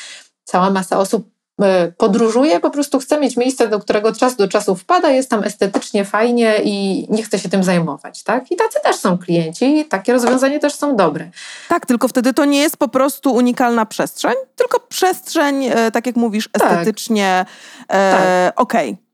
[0.43, 1.29] cała masa osób
[1.61, 5.43] e, podróżuje, po prostu chce mieć miejsce, do którego czas do czasu wpada, jest tam
[5.43, 8.23] estetycznie fajnie i nie chce się tym zajmować.
[8.23, 8.51] Tak?
[8.51, 11.29] I tacy też są klienci, takie rozwiązania też są dobre.
[11.69, 16.15] Tak, tylko wtedy to nie jest po prostu unikalna przestrzeń, tylko przestrzeń, e, tak jak
[16.15, 16.71] mówisz, tak.
[16.71, 17.45] estetycznie
[17.87, 17.97] tak.
[17.97, 18.61] e, tak.
[18.61, 18.89] okej.
[18.89, 19.08] Okay.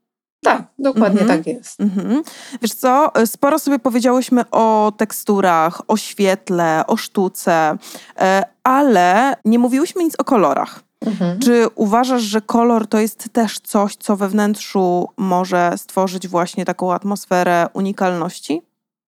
[0.46, 1.28] Tak, dokładnie -hmm.
[1.28, 1.80] tak jest.
[1.80, 2.22] -hmm.
[2.62, 7.78] Wiesz co, sporo sobie powiedziałyśmy o teksturach, o świetle, o sztuce,
[8.20, 10.80] e, ale nie mówiłyśmy nic o kolorach.
[11.06, 11.40] -hmm.
[11.40, 16.94] Czy uważasz, że kolor to jest też coś, co we wnętrzu może stworzyć właśnie taką
[16.94, 18.62] atmosferę unikalności?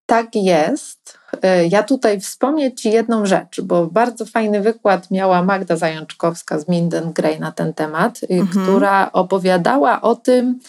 [0.05, 1.17] Tak jest.
[1.41, 6.67] E, ja tutaj wspomnę Ci jedną rzecz, bo bardzo fajny wykład miała Magda Zajączkowska z
[6.67, 8.65] Minden Grey na ten temat, mhm.
[8.65, 10.59] która opowiadała o tym,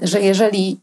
[0.00, 0.80] że jeżeli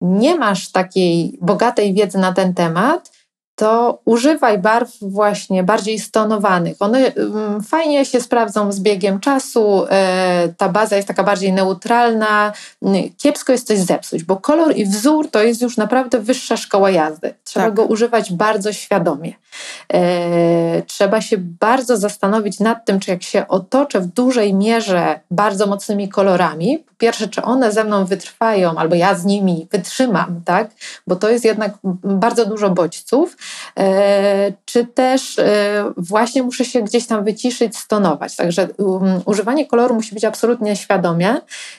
[0.00, 3.10] nie masz takiej bogatej wiedzy na ten temat,
[3.54, 6.76] to używaj barw właśnie bardziej stonowanych.
[6.80, 7.12] One
[7.68, 12.52] fajnie się sprawdzą z biegiem czasu, e, ta baza jest taka bardziej neutralna.
[13.18, 17.34] Kiepsko jest coś zepsuć, bo kolor i wzór to jest już naprawdę wyższa szkoła jazdy.
[17.44, 17.74] Trzeba tak.
[17.74, 19.32] go używać bardzo świadomie.
[19.92, 25.66] E, trzeba się bardzo zastanowić nad tym, czy jak się otoczę w dużej mierze bardzo
[25.66, 30.70] mocnymi kolorami, pierwsze, czy one ze mną wytrwają, albo ja z nimi wytrzymam, tak?
[31.06, 31.72] Bo to jest jednak
[32.04, 33.36] bardzo dużo bodźców
[33.78, 38.36] E, czy też e, właśnie muszę się gdzieś tam wyciszyć, stonować.
[38.36, 41.36] Także um, używanie koloru musi być absolutnie świadomie.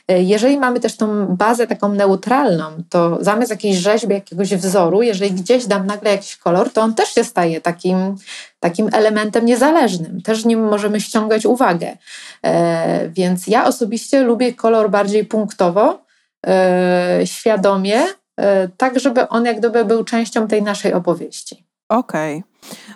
[0.07, 5.31] E, jeżeli mamy też tą bazę taką neutralną, to zamiast jakiejś rzeźby, jakiegoś wzoru, jeżeli
[5.31, 8.15] gdzieś dam nagle jakiś kolor, to on też się staje takim
[8.63, 10.21] takim elementem niezależnym.
[10.21, 11.97] Też nim możemy ściągać uwagę.
[12.45, 16.05] E, więc ja osobiście lubię kolor bardziej punktowo,
[16.47, 18.01] e, świadomie,
[18.39, 21.65] e, tak żeby on jak gdyby był częścią tej naszej opowieści.
[21.89, 22.43] Okej.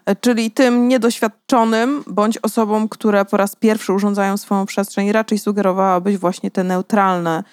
[0.03, 0.15] Okay.
[0.21, 6.51] Czyli tym niedoświadczonym bądź osobom, które po raz pierwszy urządzają swoją przestrzeń, raczej sugerowałabyś właśnie
[6.51, 7.43] te neutralne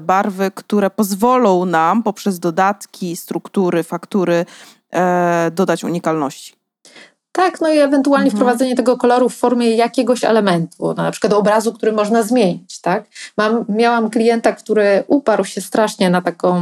[0.00, 4.46] barwy, które pozwolą nam poprzez dodatki, struktury, faktury
[5.52, 6.54] dodać unikalności.
[7.36, 8.38] Tak, no i ewentualnie mhm.
[8.38, 13.04] wprowadzenie tego koloru w formie jakiegoś elementu, na przykład obrazu, który można zmienić, tak?
[13.36, 16.60] Mam, miałam klienta, który uparł się strasznie na taką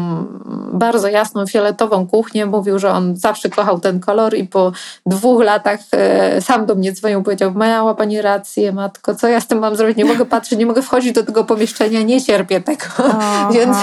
[0.72, 4.72] bardzo jasną, fioletową kuchnię, mówił, że on zawsze kochał ten kolor i po
[5.06, 9.46] dwóch latach e, sam do mnie dzwonił, powiedział, miała Pani rację, matko, co ja z
[9.46, 9.96] tym mam zrobić?
[9.96, 12.84] Nie mogę patrzeć, nie mogę wchodzić do tego pomieszczenia, nie cierpię tego.
[13.54, 13.76] więc,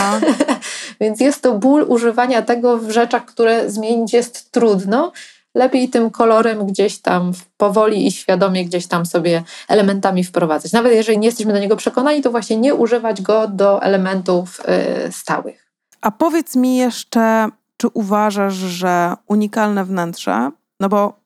[1.01, 5.11] więc jest to ból używania tego w rzeczach, które zmienić jest trudno,
[5.55, 10.71] lepiej tym kolorem gdzieś tam powoli i świadomie gdzieś tam sobie elementami wprowadzać.
[10.71, 14.61] Nawet jeżeli nie jesteśmy do niego przekonani, to właśnie nie używać go do elementów
[15.07, 15.69] y, stałych.
[16.01, 21.19] A powiedz mi jeszcze, czy uważasz, że unikalne wnętrze, no bo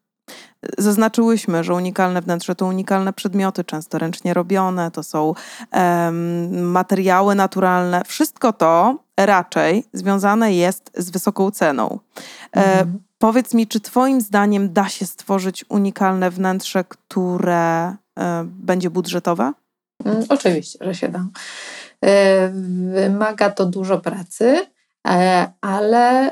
[0.77, 5.33] zaznaczyłyśmy, że unikalne wnętrze to unikalne przedmioty, często ręcznie robione, to są
[5.73, 8.01] um, materiały naturalne.
[8.05, 11.99] Wszystko to raczej związane jest z wysoką ceną.
[12.55, 12.85] E,
[13.23, 19.53] powiedz mi, czy Twoim zdaniem da się stworzyć unikalne wnętrze, które e, będzie budżetowe?
[20.05, 21.25] Mm, oczywiście, że się da.
[22.05, 22.49] E,
[22.93, 24.65] wymaga to dużo pracy,
[25.07, 26.31] e, ale.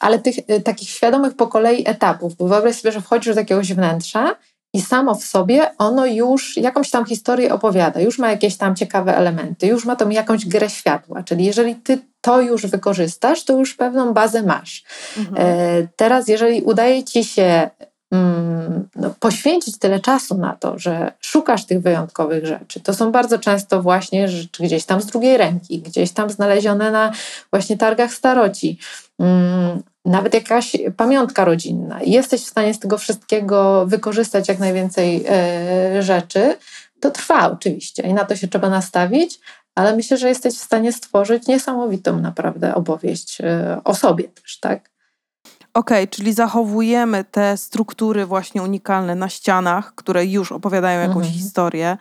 [0.00, 3.72] Ale tych y, takich świadomych po kolei etapów, bo wyobraź sobie, że wchodzisz do jakiegoś
[3.72, 4.36] wnętrza
[4.74, 9.16] i samo w sobie ono już jakąś tam historię opowiada, już ma jakieś tam ciekawe
[9.16, 11.22] elementy, już ma tą jakąś grę światła.
[11.22, 14.84] Czyli jeżeli ty to już wykorzystasz, to już pewną bazę masz.
[15.18, 15.36] Mhm.
[15.38, 17.70] E, teraz, jeżeli udaje ci się
[18.12, 22.80] mm, no, poświęcić tyle czasu na to, że szukasz tych wyjątkowych rzeczy.
[22.80, 27.12] To są bardzo często właśnie rzeczy gdzieś tam z drugiej ręki, gdzieś tam znalezione na
[27.50, 28.78] właśnie targach staroci.
[30.04, 32.00] Nawet jakaś pamiątka rodzinna.
[32.02, 36.56] Jesteś w stanie z tego wszystkiego wykorzystać jak najwięcej e, rzeczy.
[37.00, 39.40] To trwa oczywiście i na to się trzeba nastawić,
[39.74, 44.93] ale myślę, że jesteś w stanie stworzyć niesamowitą naprawdę opowieść e, o sobie też, tak?
[45.74, 51.34] Okej, okay, czyli zachowujemy te struktury właśnie unikalne na ścianach, które już opowiadają jakąś mhm.
[51.34, 51.96] historię.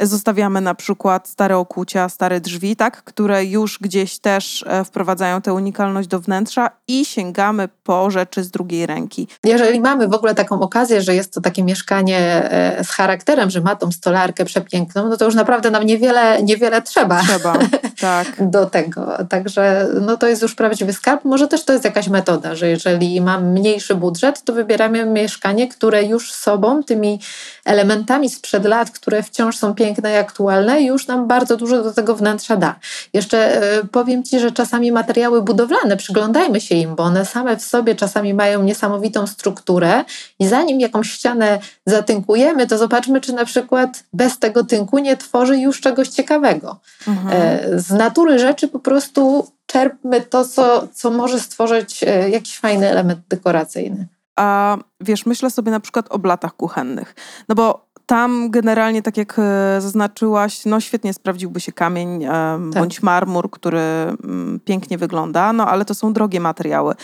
[0.00, 5.54] Zostawiamy na przykład stare okucia, stare drzwi, tak, które już gdzieś też e, wprowadzają tę
[5.54, 9.28] unikalność do wnętrza i sięgamy po rzeczy z drugiej ręki.
[9.44, 13.60] Jeżeli mamy w ogóle taką okazję, że jest to takie mieszkanie e, z charakterem, że
[13.60, 17.22] ma tą stolarkę przepiękną, no to już naprawdę nam niewiele, niewiele trzeba.
[17.22, 17.58] Trzeba,
[18.00, 18.26] tak.
[18.50, 19.12] do tego.
[19.28, 21.24] Także no to jest już prawdziwy skarb.
[21.24, 25.68] Może też to jest jakaś metoda, że jeżeli i mam mniejszy budżet, to wybieramy mieszkanie,
[25.68, 27.20] które już sobą, tymi
[27.64, 32.16] elementami sprzed lat, które wciąż są piękne i aktualne, już nam bardzo dużo do tego
[32.16, 32.74] wnętrza da.
[33.12, 37.62] Jeszcze e, powiem Ci, że czasami materiały budowlane, przyglądajmy się im, bo one same w
[37.62, 40.04] sobie czasami mają niesamowitą strukturę
[40.38, 45.58] i zanim jakąś ścianę zatynkujemy, to zobaczmy, czy na przykład bez tego tynku nie tworzy
[45.58, 46.80] już czegoś ciekawego.
[47.08, 47.42] Mhm.
[47.42, 52.90] E, z natury rzeczy po prostu czerpmy to, co, co może stworzyć e, jakiś fajny
[52.90, 54.06] element dekoracyjny.
[54.36, 57.14] A wiesz, myślę sobie na przykład o blatach kuchennych.
[57.48, 62.60] No bo tam generalnie, tak jak e, zaznaczyłaś, no świetnie sprawdziłby się kamień tak.
[62.60, 66.94] bądź marmur, który mm, pięknie wygląda, no ale to są drogie materiały.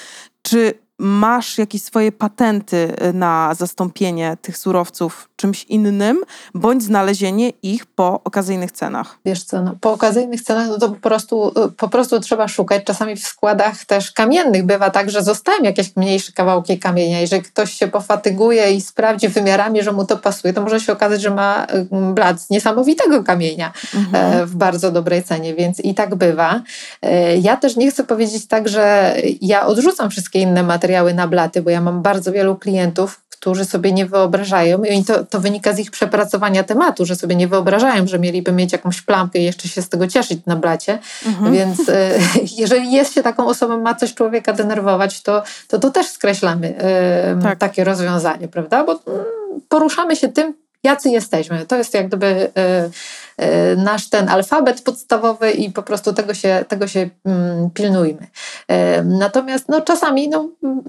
[0.43, 6.21] Czy masz jakieś swoje patenty y, na zastąpienie tych surowców czymś innym,
[6.55, 9.19] bądź znalezienie ich po okazyjnych cenach?
[9.25, 12.85] Wiesz co, no, po okazyjnych cenach no to po prostu, y, po prostu trzeba szukać.
[12.85, 17.21] Czasami w składach też kamiennych bywa tak, że zostają jakieś mniejsze kawałki kamienia.
[17.21, 21.23] Jeżeli ktoś się pofatyguje i sprawdzi wymiarami, że mu to pasuje, to może się okazać,
[21.23, 24.43] że ma y, blat z niesamowitego kamienia mhm.
[24.43, 26.63] E, w bardzo dobrej cenie, więc i tak bywa.
[27.03, 31.29] E, ja też nie chcę powiedzieć tak, że ja odrzucam wszystkie inne materiały, materiały na
[31.29, 35.73] blaty, bo ja mam bardzo wielu klientów, którzy sobie nie wyobrażają, i to, to wynika
[35.73, 39.69] z ich przepracowania tematu, że sobie nie wyobrażają, że mieliby mieć jakąś plamkę i jeszcze
[39.69, 40.99] się z tego cieszyć na blacie.
[41.27, 41.53] Mhm.
[41.53, 42.11] Więc e,
[42.63, 47.39] jeżeli jest się taką osobą, ma coś człowieka denerwować, to to, to też skreślamy e,
[47.43, 47.59] tak.
[47.59, 48.85] takie rozwiązanie, prawda?
[48.85, 49.25] Bo mm,
[49.69, 51.67] poruszamy się tym, jacy jesteśmy.
[51.67, 52.91] To jest jak gdyby e,
[53.37, 58.27] e, nasz ten alfabet podstawowy i po prostu tego się, tego się mm, pilnujmy.
[58.69, 60.83] E, natomiast no, czasami no, mm,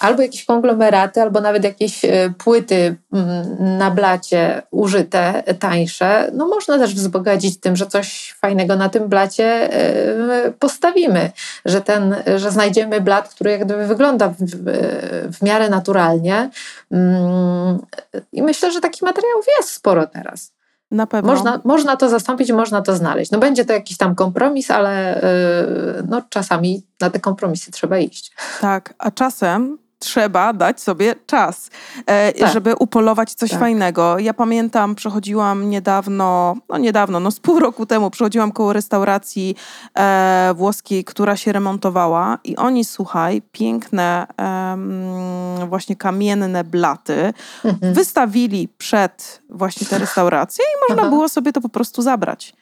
[0.00, 2.00] albo jakieś konglomeraty, albo nawet jakieś
[2.38, 2.96] płyty
[3.58, 9.70] na blacie użyte, tańsze, no można też wzbogacić tym, że coś fajnego na tym blacie
[10.58, 11.30] postawimy,
[11.64, 14.36] że, ten, że znajdziemy blat, który jak gdyby wygląda w,
[15.38, 16.50] w miarę naturalnie
[18.32, 20.52] i myślę, że taki materiał materiałów jest sporo teraz.
[20.90, 21.32] Na pewno.
[21.32, 23.30] Można, można to zastąpić, można to znaleźć.
[23.30, 25.20] No będzie to jakiś tam kompromis, ale
[25.96, 28.32] yy, no, czasami na te kompromisy trzeba iść.
[28.60, 31.70] Tak, a czasem trzeba dać sobie czas,
[32.06, 32.52] e, tak.
[32.52, 33.60] żeby upolować coś tak.
[33.60, 34.18] fajnego.
[34.18, 39.56] Ja pamiętam, przechodziłam niedawno, no niedawno, no z pół roku temu, przechodziłam koło restauracji
[39.94, 47.32] e, włoskiej, która się remontowała i oni, słuchaj, piękne e, właśnie kamienne blaty
[47.64, 47.94] mhm.
[47.94, 51.10] wystawili przed właśnie tę restaurację i można Aha.
[51.10, 52.54] było sobie to po prostu zabrać.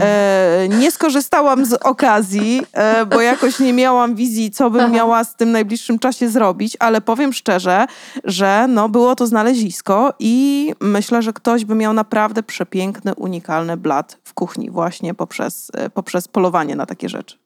[0.00, 4.90] E, nie skorzystałam z okazji, e, bo jakoś nie miałam wizji, co bym Aha.
[4.90, 7.86] miała z tym najbliższym czasie zrobić, ale powiem szczerze,
[8.24, 14.18] że no, było to znalezisko i myślę, że ktoś by miał naprawdę przepiękny, unikalny blat
[14.24, 17.45] w kuchni właśnie poprzez, poprzez polowanie na takie rzeczy.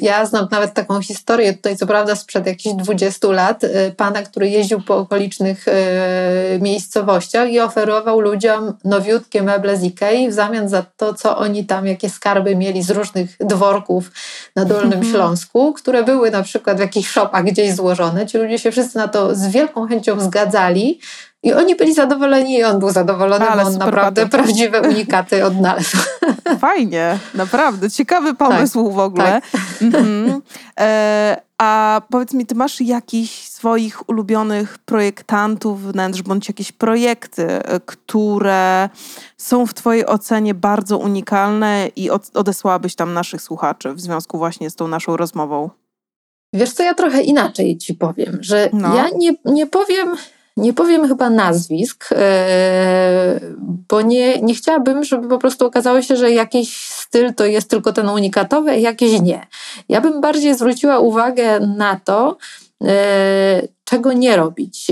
[0.00, 4.48] Ja znam nawet taką historię, tutaj co prawda sprzed jakichś 20 lat, y, pana, który
[4.48, 5.72] jeździł po okolicznych y,
[6.60, 11.86] miejscowościach i oferował ludziom nowiutkie meble z Ikei w zamian za to, co oni tam,
[11.86, 14.10] jakie skarby mieli z różnych dworków
[14.56, 15.12] na Dolnym mhm.
[15.12, 18.26] Śląsku, które były na przykład w jakichś shopach gdzieś złożone.
[18.26, 21.00] Ci ludzie się wszyscy na to z wielką chęcią zgadzali,
[21.44, 24.44] i oni byli zadowoleni i on był zadowolony, Ale bo on naprawdę patent.
[24.44, 25.96] prawdziwe unikaty odnalazł.
[26.58, 27.90] Fajnie, naprawdę.
[27.90, 29.40] Ciekawy pomysł tak, w ogóle.
[29.52, 29.62] Tak.
[29.82, 30.42] Mhm.
[30.80, 37.80] E, a powiedz mi, ty masz jakichś swoich ulubionych projektantów wnętrz, bądź jakieś projekty, e,
[37.80, 38.88] które
[39.36, 44.74] są w twojej ocenie bardzo unikalne i odesłałabyś tam naszych słuchaczy w związku właśnie z
[44.74, 45.70] tą naszą rozmową?
[46.52, 48.96] Wiesz co, ja trochę inaczej ci powiem, że no.
[48.96, 50.16] ja nie, nie powiem
[50.56, 53.40] nie powiem chyba nazwisk, e,
[53.88, 57.92] bo nie, nie chciałabym, żeby po prostu okazało się, że jakiś styl to jest tylko
[57.92, 59.46] ten unikatowy, a jakiś nie.
[59.88, 62.36] Ja bym bardziej zwróciła uwagę na to,
[62.84, 64.90] e, czego nie robić,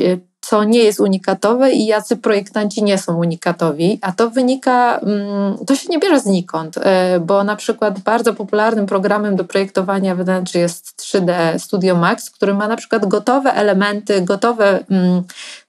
[0.53, 5.77] co nie jest unikatowe i jacy projektanci nie są unikatowi, a to wynika, mm, to
[5.77, 10.97] się nie bierze znikąd, e, bo na przykład bardzo popularnym programem do projektowania wnętrz jest
[10.97, 15.23] 3D Studio Max, który ma na przykład gotowe elementy, gotowe mm,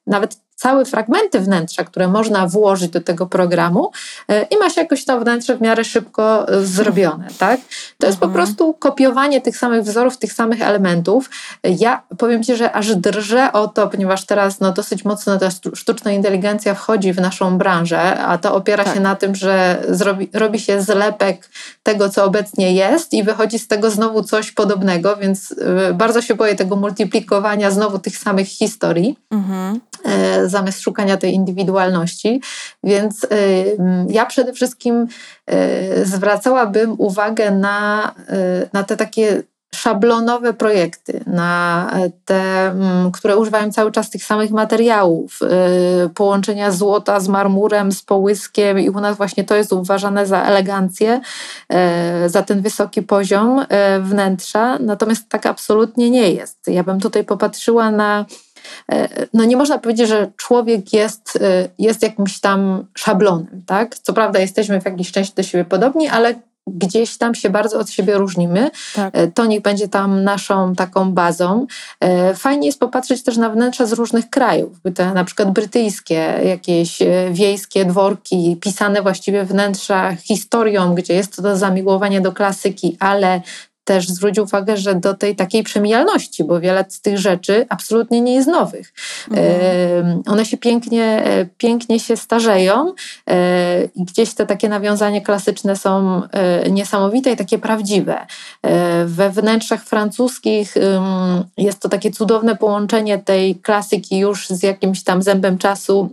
[0.08, 3.92] nawet całe fragmenty wnętrza, które można włożyć do tego programu
[4.28, 7.60] e, i ma się jakoś to wnętrze w miarę szybko e, zrobione, tak?
[7.98, 8.46] To jest po mhm.
[8.46, 11.30] prostu kopiowanie tych samych wzorów, tych samych elementów.
[11.64, 16.12] Ja powiem Ci, że aż drżę o to, ponieważ teraz no, dosyć mocno ta sztuczna
[16.12, 18.94] inteligencja wchodzi w naszą branżę, a to opiera tak.
[18.94, 21.50] się na tym, że zrobi, robi się zlepek
[21.84, 25.56] tego, co obecnie jest i wychodzi z tego znowu coś podobnego, więc
[25.90, 29.18] e, bardzo się boję tego multiplikowania znowu tych samych historii.
[29.32, 29.80] Mhm
[30.46, 32.42] zamiast szukania tej indywidualności.
[32.84, 33.28] Więc y,
[34.10, 35.08] ja przede wszystkim
[35.52, 38.12] y, zwracałabym uwagę na,
[38.74, 39.44] na te takie
[39.76, 41.92] szablonowe projekty, na
[42.26, 42.74] te,
[43.14, 45.40] które używają cały czas tych samych materiałów,
[46.16, 51.22] połączenia złota z marmurem, z połyskiem i u nas właśnie to jest uważane za elegancję,
[52.28, 53.66] za ten wysoki poziom
[54.00, 56.60] wnętrza, natomiast tak absolutnie nie jest.
[56.68, 58.26] Ja bym tutaj popatrzyła na E,
[59.34, 63.98] no nie można powiedzieć, że człowiek jest, e, jest jakimś tam szablonem, tak?
[63.98, 66.36] Co prawda jesteśmy w jakiejś części do siebie podobni, ale
[66.68, 68.72] gdzieś tam się bardzo od siebie różnimy.
[68.96, 69.16] Tak.
[69.16, 71.68] E, to niech będzie tam naszą taką bazą.
[72.36, 77.00] Fajnie jest popatrzeć też na wnętrza z różnych krajów, te na przykład brytyjskie, jakieś
[77.32, 83.42] wiejskie dworki, pisane właściwie wnętrza historią, gdzie jest to zamiłowanie do klasyki, ale
[83.84, 88.36] też zwróć uwagę, że do tej takiej przemijalności, bo wiele z tych rzeczy absolutnie nie
[88.36, 88.94] jest nowych.
[89.32, 90.24] Mhm.
[90.28, 92.94] One się pięknie, e, pięknie się starzeją
[93.30, 98.26] e, i gdzieś te takie nawiązania klasyczne są e, niesamowite i takie prawdziwe.
[99.06, 100.76] We wnętrzach francuskich
[101.58, 106.10] jest to takie cudowne połączenie tej klasyki już z jakimś tam zębem czasu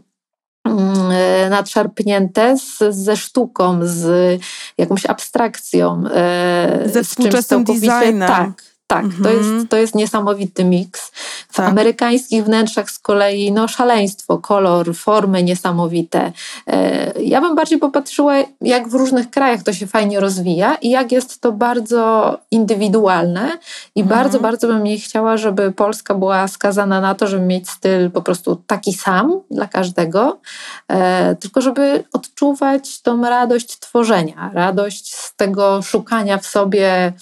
[1.51, 4.41] nadszarpnięte z, ze sztuką, z
[4.79, 6.03] jakąś abstrakcją.
[6.15, 8.29] E, ze współczesnym designem.
[8.29, 9.23] Tak, tak, mhm.
[9.23, 11.11] to, jest, to jest niesamowity miks.
[11.49, 11.69] W tak.
[11.69, 16.33] amerykańskich wnętrzach z kolei no, szaleństwo, kolor, formy niesamowite.
[16.67, 21.13] E, ja bym bardziej popatrzyła, jak w różnych krajach to się fajnie rozwija i jak
[21.13, 23.51] jest to bardzo indywidualne
[23.95, 24.19] i mhm.
[24.19, 28.23] bardzo, bardzo bym nie chciała, żeby Polska była skazana na to, żeby mieć styl po
[28.23, 30.41] prostu taki sam dla każdego,
[30.89, 37.13] e, tylko żeby odczuwać tą radość tworzenia, radość z tego szukania w sobie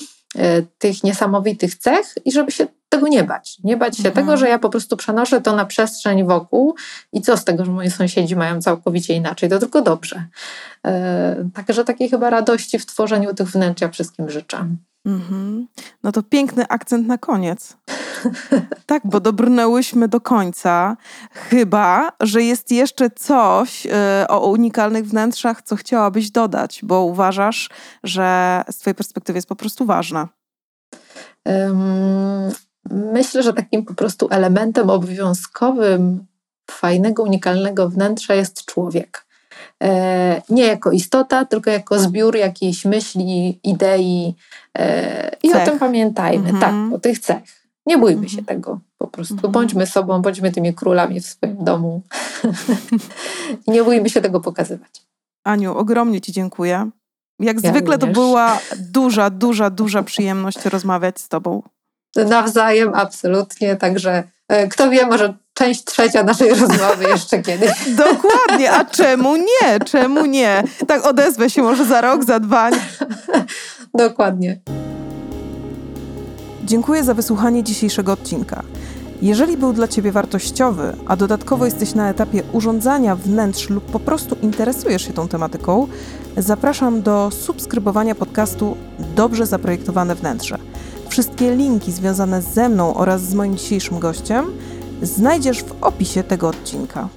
[0.78, 3.58] tych niesamowitych cech i żeby się tego nie bać.
[3.64, 4.14] Nie bać się mhm.
[4.14, 6.74] tego, że ja po prostu przenoszę to na przestrzeń wokół
[7.12, 10.24] i co z tego, że moi sąsiedzi mają całkowicie inaczej, to tylko dobrze.
[10.86, 14.66] E, także takiej chyba radości w tworzeniu tych wnętrz ja wszystkim życzę.
[15.06, 15.66] Mhm.
[16.02, 17.76] No to piękny akcent na koniec.
[18.86, 20.96] tak, bo dobrnęłyśmy do końca.
[21.32, 23.90] Chyba, że jest jeszcze coś y,
[24.28, 27.70] o unikalnych wnętrzach, co chciałabyś dodać, bo uważasz,
[28.04, 30.28] że z Twojej perspektywy jest po prostu ważne.
[31.44, 32.52] Um,
[32.90, 36.26] myślę, że takim po prostu elementem obowiązkowym
[36.70, 39.27] fajnego, unikalnego wnętrza jest człowiek.
[39.82, 44.34] E, nie jako istota, tylko jako zbiór jakiejś myśli, idei
[44.78, 45.62] e, i cech.
[45.62, 46.48] o tym pamiętajmy.
[46.48, 46.60] Mhm.
[46.60, 47.42] Tak, o tych cech.
[47.86, 48.28] Nie bójmy mhm.
[48.28, 49.34] się tego po prostu.
[49.34, 49.52] Mhm.
[49.52, 52.02] Bądźmy sobą, bądźmy tymi królami w swoim domu
[53.66, 55.02] i nie bójmy się tego pokazywać.
[55.44, 56.90] Aniu, ogromnie Ci dziękuję.
[57.40, 58.14] Jak ja zwykle również.
[58.14, 61.62] to była duża, duża, duża przyjemność rozmawiać z Tobą.
[62.16, 63.76] Nawzajem, absolutnie.
[63.76, 64.24] Także
[64.70, 67.70] kto wie, może część trzecia naszej rozmowy jeszcze kiedyś.
[68.06, 69.80] Dokładnie, a czemu nie?
[69.84, 70.62] Czemu nie?
[70.86, 72.70] Tak odezwę się może za rok, za dwa.
[73.94, 74.60] Dokładnie.
[76.64, 78.62] Dziękuję za wysłuchanie dzisiejszego odcinka.
[79.22, 84.36] Jeżeli był dla Ciebie wartościowy, a dodatkowo jesteś na etapie urządzania wnętrz lub po prostu
[84.42, 85.88] interesujesz się tą tematyką,
[86.36, 88.76] zapraszam do subskrybowania podcastu
[89.16, 90.58] Dobrze Zaprojektowane Wnętrze.
[91.08, 94.46] Wszystkie linki związane ze mną oraz z moim dzisiejszym gościem
[95.02, 97.08] znajdziesz w opisie tego odcinka.